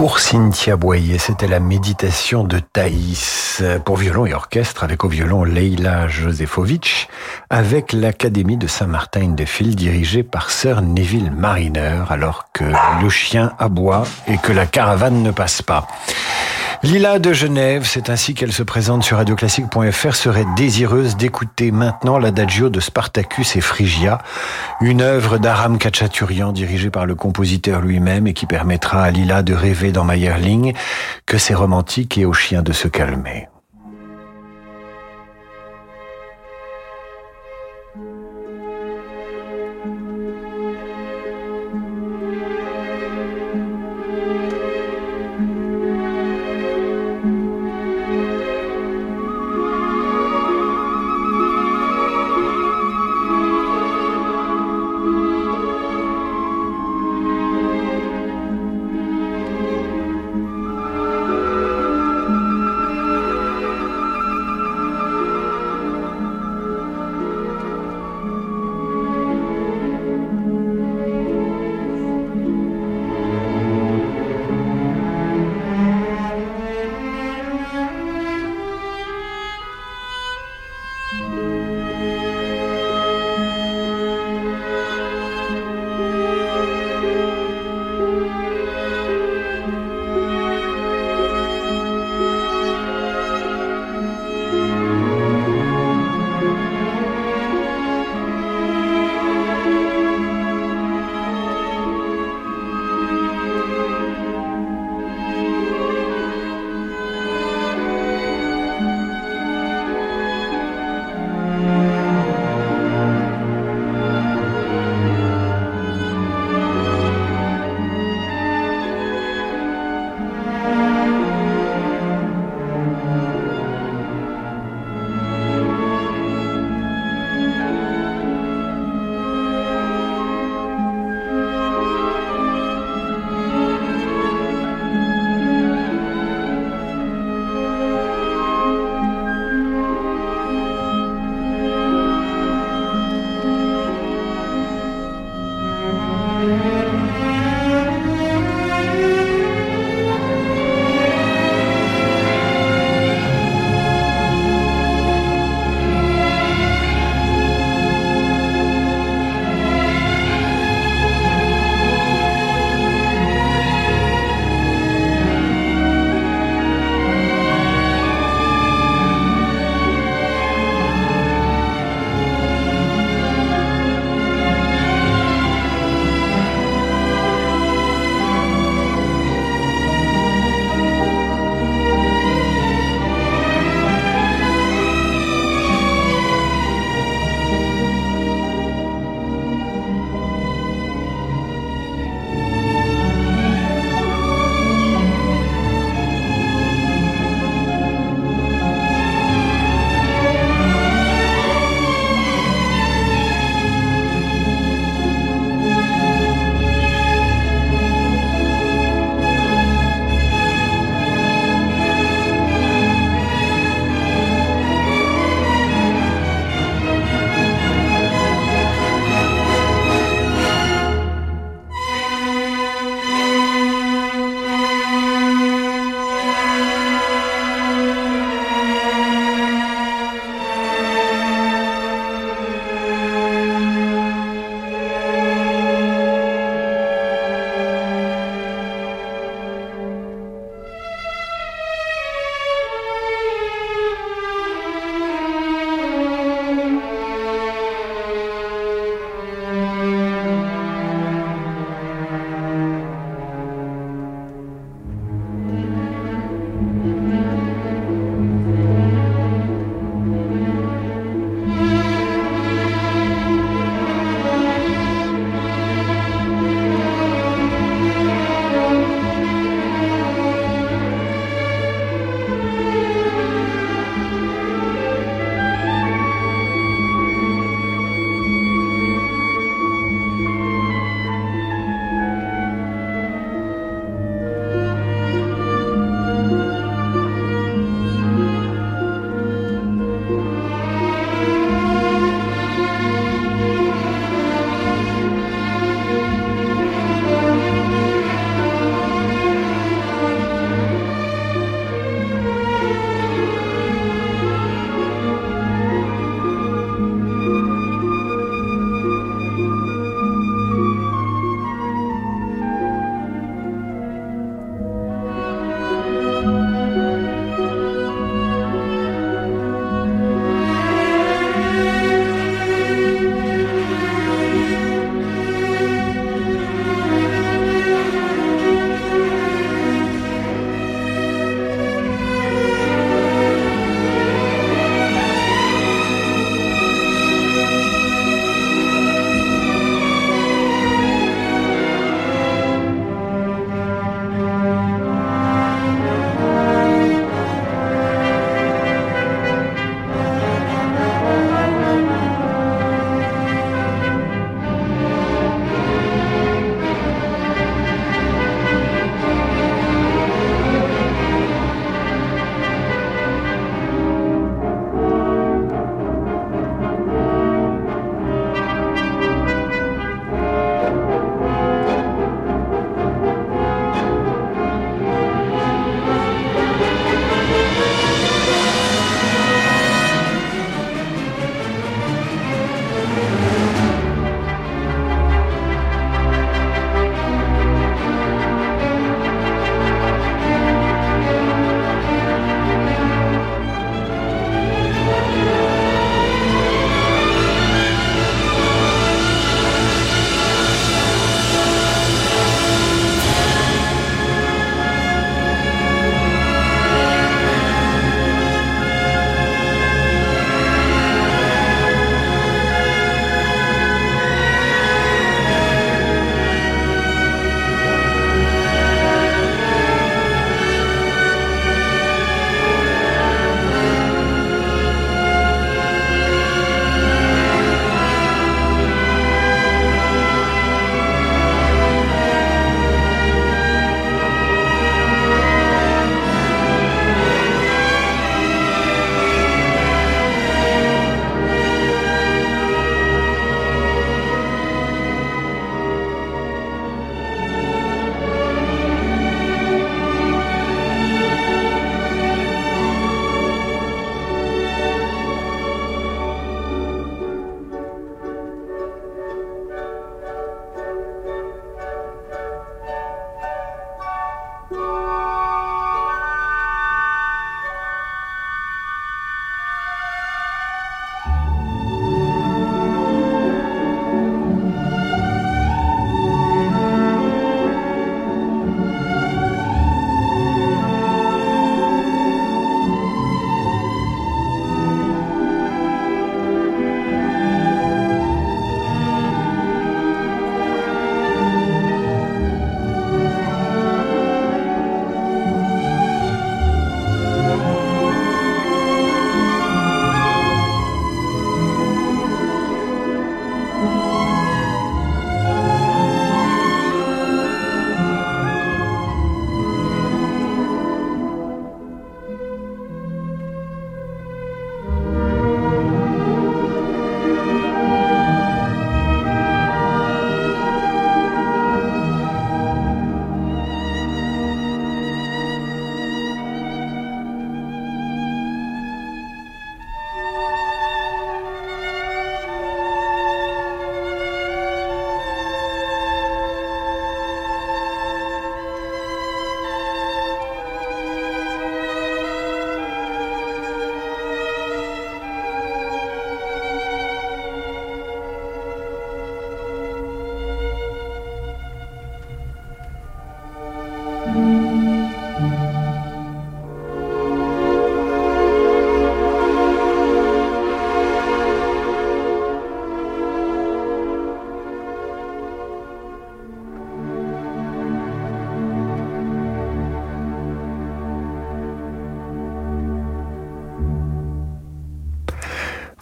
Pour 0.07 0.21
Cynthia 0.21 0.77
Boyer, 0.77 1.19
c'était 1.19 1.49
la 1.49 1.59
méditation 1.59 2.45
de 2.45 2.61
Thaïs 2.61 3.61
pour 3.85 3.97
violon 3.97 4.25
et 4.25 4.35
orchestre 4.35 4.85
avec 4.85 5.03
au 5.03 5.09
violon 5.09 5.42
Leila 5.42 6.07
Josefovitch 6.07 7.09
avec 7.51 7.92
l'Académie 7.92 8.57
de 8.57 8.69
Saint-Martin-de-Fil 8.69 9.75
dirigée 9.75 10.23
par 10.23 10.53
Sir 10.53 10.81
Neville 10.81 11.33
Mariner 11.33 12.05
alors 12.09 12.53
que 12.53 12.62
le 13.03 13.09
chien 13.09 13.51
aboie 13.59 14.05
et 14.29 14.38
que 14.38 14.53
la 14.53 14.66
caravane 14.66 15.25
ne 15.25 15.33
passe 15.33 15.61
pas. 15.61 15.88
Lila 16.87 17.18
de 17.18 17.33
Genève, 17.33 17.83
c'est 17.85 18.11
ainsi 18.11 18.35
qu'elle 18.35 18.53
se 18.53 18.62
présente 18.62 19.03
sur 19.03 19.16
radioclassique.fr, 19.16 20.14
serait 20.14 20.46
désireuse 20.57 21.16
d'écouter 21.16 21.72
maintenant 21.72 22.16
l'adagio 22.16 22.70
de 22.70 22.79
Spartacus 22.79 23.57
et 23.57 23.61
Phrygia, 23.61 24.18
une 24.81 25.03
œuvre 25.03 25.38
d'Aram 25.38 25.79
Kachaturian 25.79 26.53
dirigée 26.53 26.90
par 26.90 27.05
le 27.05 27.16
compositeur 27.16 27.81
lui-même 27.81 28.29
et 28.29 28.35
qui 28.35 28.46
permettra 28.46 29.03
à 29.03 29.11
Lila 29.11 29.42
de 29.42 29.53
rêver 29.53 29.90
dans 29.90 30.05
Mayerling 30.05 30.75
que 31.27 31.38
c'est 31.38 31.55
romantique 31.55 32.18
et 32.18 32.25
au 32.25 32.33
chien 32.33 32.62
de 32.62 32.72
se 32.72 32.87
calmer. 32.87 33.49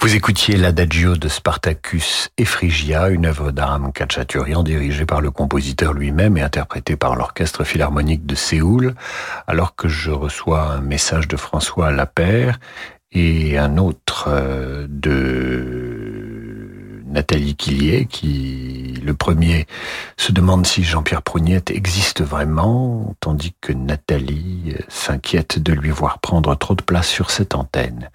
Vous 0.05 0.17
écoutiez 0.17 0.59
l'Adagio 0.59 1.17
de 1.17 1.29
Spartacus 1.29 2.29
et 2.37 2.45
Phrygia, 2.45 3.09
une 3.09 3.25
œuvre 3.25 3.53
d'Aram 3.53 3.91
Kachaturian 3.91 4.63
dirigée 4.63 5.07
par 5.07 5.23
le 5.23 5.31
compositeur 5.31 5.95
lui-même 5.95 6.37
et 6.37 6.43
interprétée 6.43 6.95
par 6.95 7.17
l'Orchestre 7.17 7.65
Philharmonique 7.65 8.27
de 8.27 8.35
Séoul, 8.35 8.95
alors 9.47 9.75
que 9.75 9.89
je 9.89 10.11
reçois 10.11 10.73
un 10.73 10.83
message 10.83 11.27
de 11.27 11.39
François 11.39 11.91
Lapère 11.91 12.61
et 13.13 13.57
un 13.57 13.79
autre 13.79 14.27
euh, 14.29 14.87
de 14.91 17.01
Nathalie 17.07 17.57
Quillier 17.57 18.05
qui, 18.05 19.01
le 19.03 19.15
premier, 19.15 19.67
se 20.19 20.33
demande 20.33 20.67
si 20.67 20.85
Jean-Pierre 20.85 21.23
Prougnette 21.23 21.71
existe 21.71 22.21
vraiment, 22.21 23.17
tandis 23.21 23.55
que 23.63 23.73
Nathalie 23.73 24.75
s'inquiète 24.89 25.59
de 25.59 25.73
lui 25.73 25.89
voir 25.89 26.19
prendre 26.19 26.55
trop 26.57 26.75
de 26.75 26.83
place 26.83 27.09
sur 27.09 27.31
cette 27.31 27.55
antenne. 27.55 28.11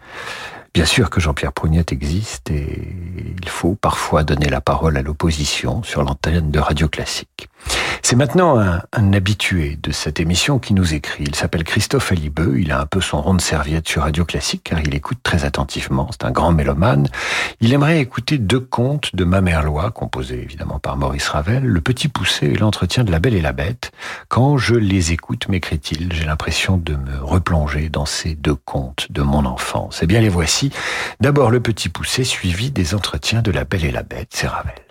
Bien 0.80 0.86
sûr 0.86 1.10
que 1.10 1.20
Jean-Pierre 1.20 1.52
Prougnette 1.52 1.92
existe 1.92 2.52
et 2.52 2.96
il 3.42 3.50
faut 3.50 3.76
parfois 3.76 4.24
donner 4.24 4.48
la 4.48 4.62
parole 4.62 4.96
à 4.96 5.02
l'opposition 5.02 5.84
sur 5.84 6.06
l'antenne 6.06 6.52
de 6.52 6.60
Radio 6.60 6.88
Classique. 6.88 7.50
C'est 8.02 8.16
maintenant 8.16 8.60
un, 8.60 9.14
habitué 9.14 9.78
de 9.82 9.92
cette 9.92 10.20
émission 10.20 10.60
qui 10.60 10.74
nous 10.74 10.94
écrit. 10.94 11.26
Il 11.28 11.36
s'appelle 11.36 11.64
Christophe 11.64 12.12
Alibeux. 12.12 12.60
Il 12.60 12.72
a 12.72 12.82
un 12.82 12.86
peu 12.86 13.02
son 13.02 13.22
rond 13.22 13.34
de 13.34 13.42
serviette 13.42 13.88
sur 13.88 14.04
Radio 14.04 14.26
Classique 14.26 14.62
car 14.64 14.80
il 14.80 14.94
écoute 14.96 15.20
très 15.24 15.46
attentivement. 15.46 16.08
C'est 16.12 16.26
un 16.26 16.32
grand 16.32 16.52
mélomane. 16.52 17.08
Il 17.60 17.74
aimerait 17.74 18.00
écouter 18.00 18.38
deux 18.38 18.60
contes 18.60 19.16
de 19.16 19.24
Mamerlois, 19.24 19.92
composés 19.92 20.42
évidemment 20.42 20.80
par 20.80 20.98
Maurice 20.98 21.28
Ravel, 21.28 21.64
Le 21.64 21.82
Petit 21.82 22.08
Poussé 22.08 22.48
et 22.48 22.56
L'Entretien 22.56 23.04
de 23.04 23.12
la 23.12 23.20
Belle 23.20 23.36
et 23.36 23.42
la 23.42 23.54
Bête. 23.54 23.92
Quand 24.28 24.58
je 24.58 24.76
les 24.76 25.12
écoute, 25.12 25.50
m'écrit-il, 25.50 26.14
j'ai 26.14 26.26
l'impression 26.26 26.78
de 26.78 26.96
me 26.96 27.22
replonger 27.22 27.90
dans 27.90 28.06
ces 28.06 28.36
deux 28.36 28.56
contes 28.56 29.08
de 29.12 29.22
mon 29.22 29.46
enfance. 29.46 30.00
Eh 30.02 30.08
bien, 30.08 30.22
les 30.22 30.30
voici. 30.30 30.72
D'abord 31.20 31.52
Le 31.52 31.60
Petit 31.60 31.90
Poussé, 31.90 32.24
suivi 32.24 32.72
des 32.72 32.96
Entretiens 32.96 33.42
de 33.42 33.52
la 33.52 33.66
Belle 33.66 33.86
et 33.86 33.92
la 33.92 34.04
Bête. 34.04 34.30
C'est 34.32 34.48
Ravel. 34.48 34.89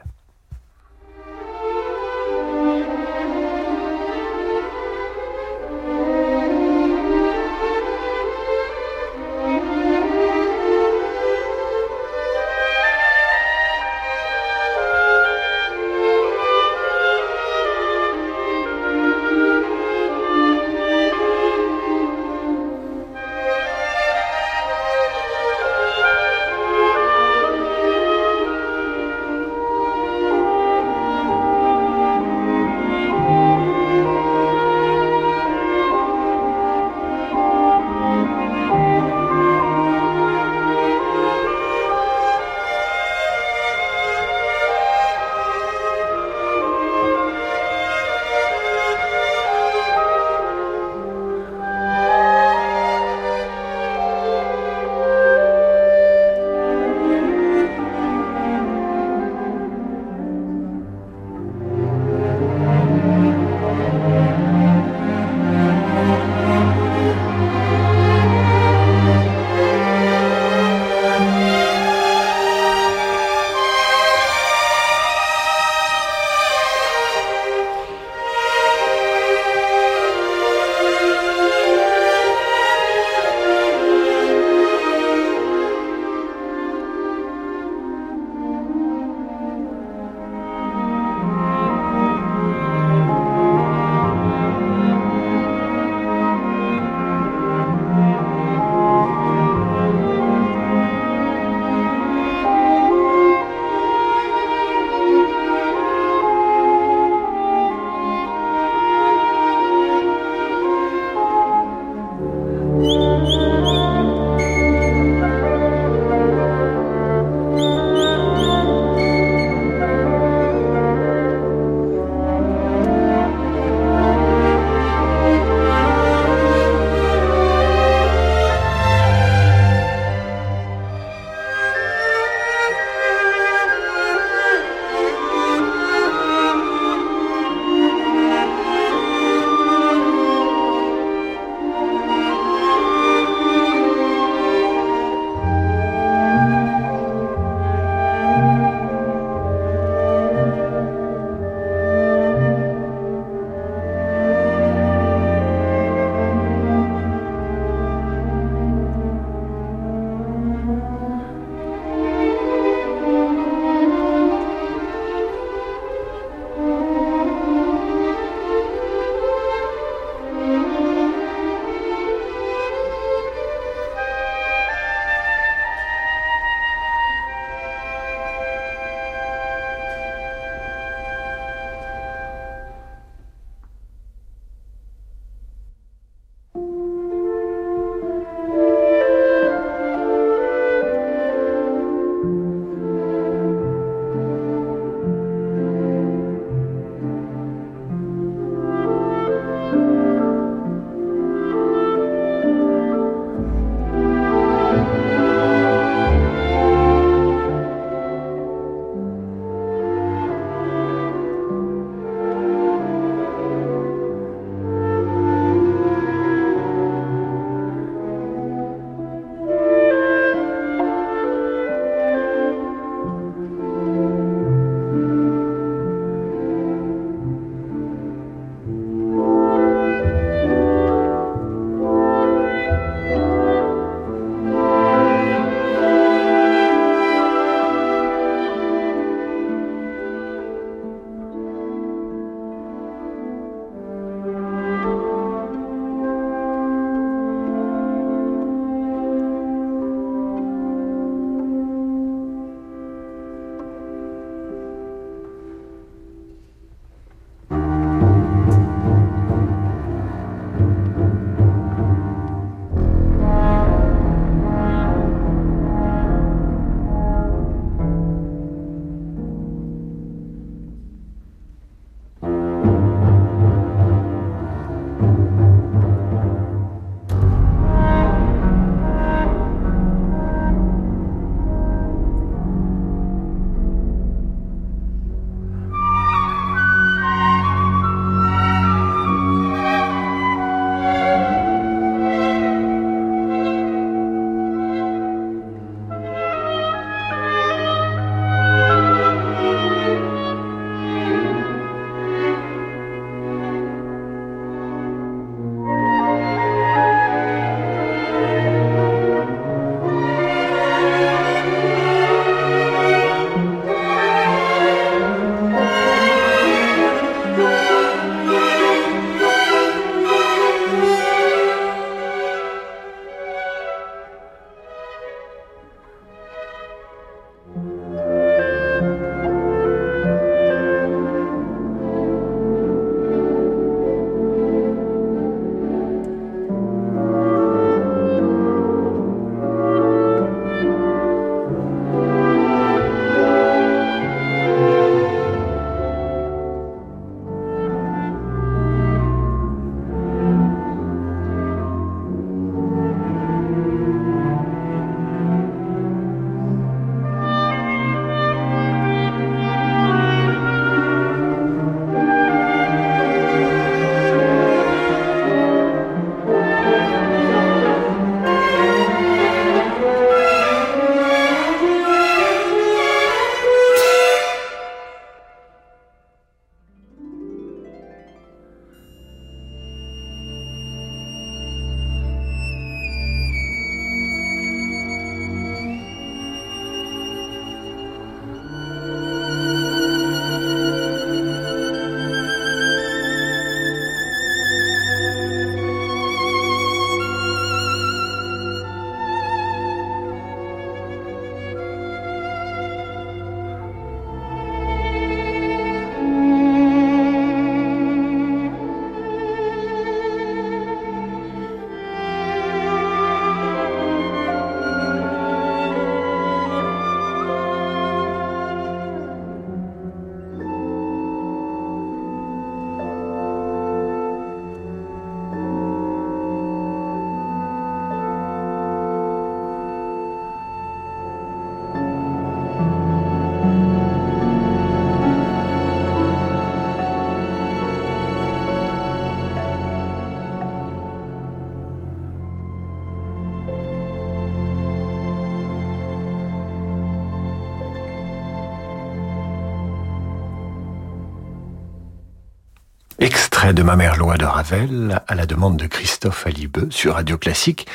De 453.54 453.62
Ma 453.62 453.76
mère 453.76 453.96
de 453.96 454.24
Ravel 454.26 455.00
à 455.08 455.14
la 455.14 455.24
demande 455.24 455.56
de 455.56 455.66
Christophe 455.66 456.26
Alibeux 456.26 456.68
sur 456.70 456.94
Radio 456.94 457.16
Classique. 457.16 457.66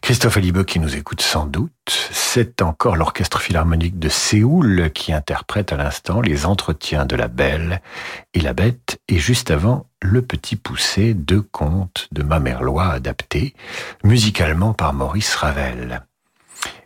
Christophe 0.00 0.36
Alibeux 0.36 0.62
qui 0.62 0.78
nous 0.78 0.94
écoute 0.94 1.20
sans 1.20 1.46
doute. 1.46 2.08
C'est 2.12 2.62
encore 2.62 2.94
l'Orchestre 2.94 3.40
Philharmonique 3.40 3.98
de 3.98 4.08
Séoul 4.08 4.92
qui 4.94 5.12
interprète 5.12 5.72
à 5.72 5.76
l'instant 5.76 6.20
les 6.20 6.46
entretiens 6.46 7.06
de 7.06 7.16
la 7.16 7.26
Belle 7.26 7.82
et 8.34 8.40
la 8.40 8.52
Bête 8.52 9.00
et 9.08 9.18
juste 9.18 9.50
avant 9.50 9.86
Le 10.00 10.22
Petit 10.22 10.54
Poussé, 10.54 11.12
deux 11.12 11.42
contes 11.42 12.06
de 12.12 12.22
Ma 12.22 12.38
mère 12.38 12.62
loi 12.62 12.86
adaptés 12.86 13.54
musicalement 14.04 14.74
par 14.74 14.92
Maurice 14.92 15.34
Ravel. 15.34 16.02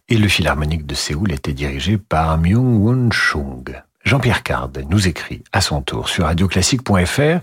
Et 0.09 0.16
le 0.16 0.28
Philharmonique 0.28 0.86
de 0.86 0.95
Séoul 0.95 1.30
était 1.32 1.53
dirigé 1.53 1.99
par 1.99 2.38
Myung-Won 2.38 3.11
Chung. 3.12 3.82
Jean-Pierre 4.03 4.43
Card 4.43 4.70
nous 4.88 5.09
écrit 5.09 5.45
à 5.53 5.61
son 5.61 5.82
tour 5.82 6.09
sur 6.09 6.24
radioclassique.fr 6.24 7.41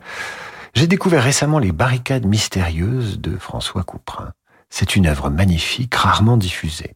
J'ai 0.78 0.86
découvert 0.86 1.24
récemment 1.24 1.58
les 1.58 1.72
barricades 1.72 2.28
mystérieuses 2.28 3.20
de 3.20 3.36
François 3.36 3.82
Couperin. 3.82 4.34
C'est 4.70 4.96
une 4.96 5.08
œuvre 5.08 5.32
magnifique, 5.32 5.96
rarement 5.96 6.38
diffusée. 6.38 6.94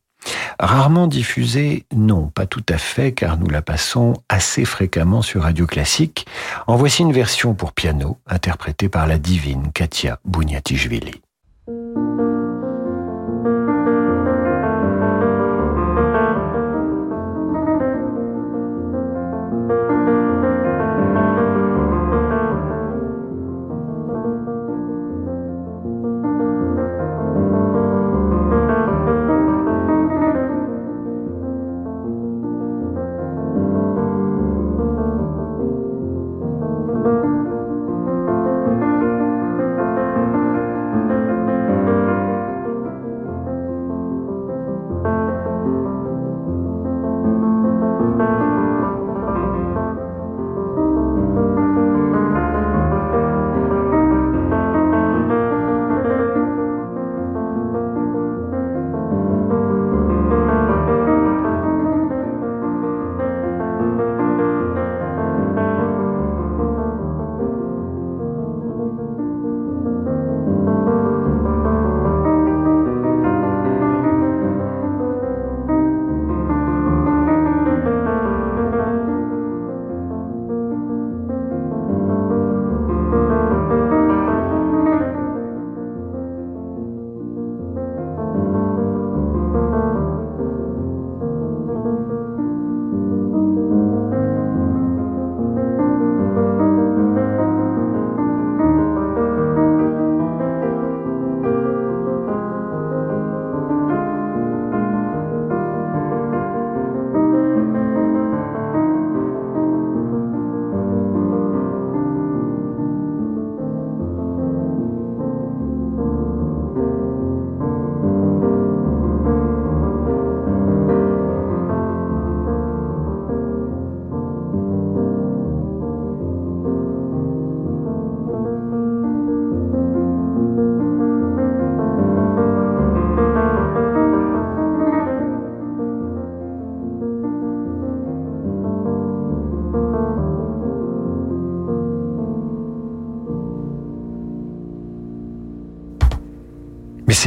Rarement 0.59 1.07
diffusée, 1.07 1.87
non, 1.91 2.27
pas 2.27 2.45
tout 2.45 2.63
à 2.69 2.77
fait, 2.77 3.11
car 3.11 3.37
nous 3.37 3.49
la 3.49 3.63
passons 3.63 4.13
assez 4.29 4.65
fréquemment 4.65 5.23
sur 5.23 5.41
Radio 5.41 5.65
Classique. 5.65 6.27
En 6.67 6.75
voici 6.75 7.01
une 7.01 7.11
version 7.11 7.55
pour 7.55 7.73
piano, 7.73 8.19
interprétée 8.27 8.87
par 8.87 9.07
la 9.07 9.17
divine 9.17 9.71
Katia 9.73 10.19
Bouniatishvili. 10.25 11.19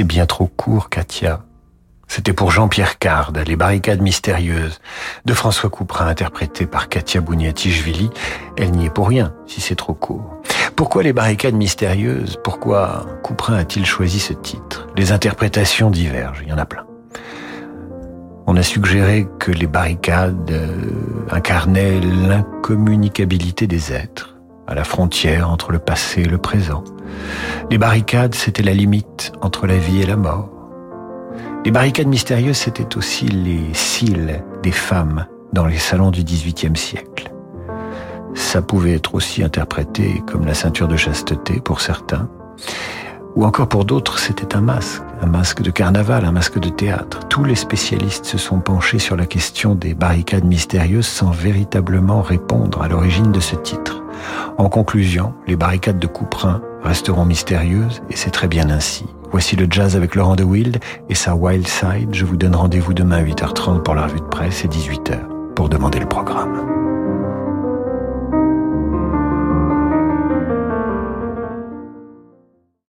Bien 0.05 0.27
trop 0.27 0.47
court, 0.47 0.89
Katia. 0.89 1.43
C'était 2.07 2.33
pour 2.33 2.51
Jean-Pierre 2.51 2.99
Card, 2.99 3.33
Les 3.47 3.57
barricades 3.57 4.03
mystérieuses, 4.03 4.81
de 5.25 5.33
François 5.33 5.71
Couperin, 5.71 6.07
interprété 6.07 6.67
par 6.67 6.89
Katia 6.89 7.21
Bouniatichvili. 7.21 8.11
Elle 8.57 8.73
n'y 8.73 8.87
est 8.87 8.91
pour 8.91 9.09
rien, 9.09 9.33
si 9.47 9.61
c'est 9.61 9.75
trop 9.75 9.95
court. 9.95 10.41
Pourquoi 10.77 11.03
les 11.03 11.13
barricades 11.13 11.55
mystérieuses? 11.55 12.39
Pourquoi 12.45 13.07
Couperin 13.23 13.57
a-t-il 13.57 13.87
choisi 13.87 14.21
ce 14.21 14.33
titre? 14.33 14.87
Les 14.97 15.13
interprétations 15.13 15.91
divergent, 15.91 16.43
il 16.43 16.49
y 16.49 16.53
en 16.53 16.59
a 16.59 16.67
plein. 16.67 16.85
On 18.47 18.57
a 18.57 18.63
suggéré 18.63 19.27
que 19.39 19.51
les 19.51 19.67
barricades 19.67 20.51
euh, 20.51 21.27
incarnaient 21.31 21.99
l'incommunicabilité 22.01 23.67
des 23.67 23.93
êtres, 23.93 24.34
à 24.67 24.75
la 24.75 24.85
frontière 24.85 25.51
entre 25.51 25.73
le 25.73 25.79
passé 25.79 26.23
et 26.23 26.29
le 26.29 26.39
présent. 26.39 26.85
Les 27.71 27.79
barricades, 27.79 28.35
c'était 28.35 28.63
la 28.63 28.75
limite 28.75 29.33
entre 29.41 29.67
la 29.67 29.77
vie 29.77 30.03
et 30.03 30.07
la 30.07 30.17
mort. 30.17 30.51
Les 31.65 31.71
barricades 31.71 32.09
mystérieuses, 32.09 32.57
c'était 32.57 32.97
aussi 32.97 33.27
les 33.27 33.73
cils 33.73 34.43
des 34.63 34.73
femmes 34.73 35.27
dans 35.53 35.67
les 35.67 35.79
salons 35.79 36.11
du 36.11 36.23
XVIIIe 36.25 36.77
siècle. 36.77 37.33
Ça 38.35 38.63
pouvait 38.63 38.95
être 38.95 39.15
aussi 39.15 39.43
interprété 39.43 40.23
comme 40.27 40.47
la 40.47 40.55
ceinture 40.55 40.89
de 40.89 40.97
chasteté 40.97 41.61
pour 41.61 41.81
certains, 41.81 42.29
ou 43.37 43.45
encore 43.45 43.69
pour 43.69 43.85
d'autres, 43.85 44.19
c'était 44.19 44.55
un 44.55 44.61
masque, 44.61 45.03
un 45.21 45.27
masque 45.27 45.61
de 45.61 45.71
carnaval, 45.71 46.25
un 46.25 46.31
masque 46.31 46.61
de 46.61 46.69
théâtre. 46.69 47.21
Tous 47.29 47.43
les 47.43 47.57
spécialistes 47.57 48.27
se 48.27 48.39
sont 48.39 48.61
penchés 48.61 49.01
sur 49.01 49.17
la 49.17 49.27
question 49.27 49.75
des 49.75 49.95
barricades 49.95 50.45
mystérieuses 50.45 51.07
sans 51.07 51.31
véritablement 51.31 52.23
répondre 52.23 52.83
à 52.83 52.89
l'origine 52.89 53.33
de 53.33 53.41
ce 53.41 53.57
titre. 53.57 54.04
En 54.59 54.69
conclusion, 54.69 55.35
les 55.47 55.57
barricades 55.57 55.99
de 55.99 56.07
Couperin 56.07 56.63
resteront 56.83 57.25
mystérieuses 57.25 58.03
et 58.11 58.17
c'est 58.17 58.31
très 58.31 58.49
bien 58.49 58.71
ainsi. 58.71 59.07
Voici 59.31 59.57
le 59.57 59.67
jazz 59.69 59.97
avec 59.97 60.15
Laurent 60.15 60.37
de 60.37 60.45
Wild 60.45 60.79
et 61.09 61.15
sa 61.15 61.35
Wild 61.35 61.67
Side. 61.67 62.11
Je 62.13 62.25
vous 62.25 62.37
donne 62.37 62.55
rendez-vous 62.55 62.95
demain 62.95 63.17
à 63.17 63.23
8h30 63.23 63.83
pour 63.83 63.95
la 63.95 64.05
revue 64.05 64.21
de 64.21 64.25
presse 64.25 64.65
et 64.65 64.69
18h 64.69 65.19
pour 65.55 65.69
demander 65.69 65.99
le 65.99 66.07
programme. 66.07 66.94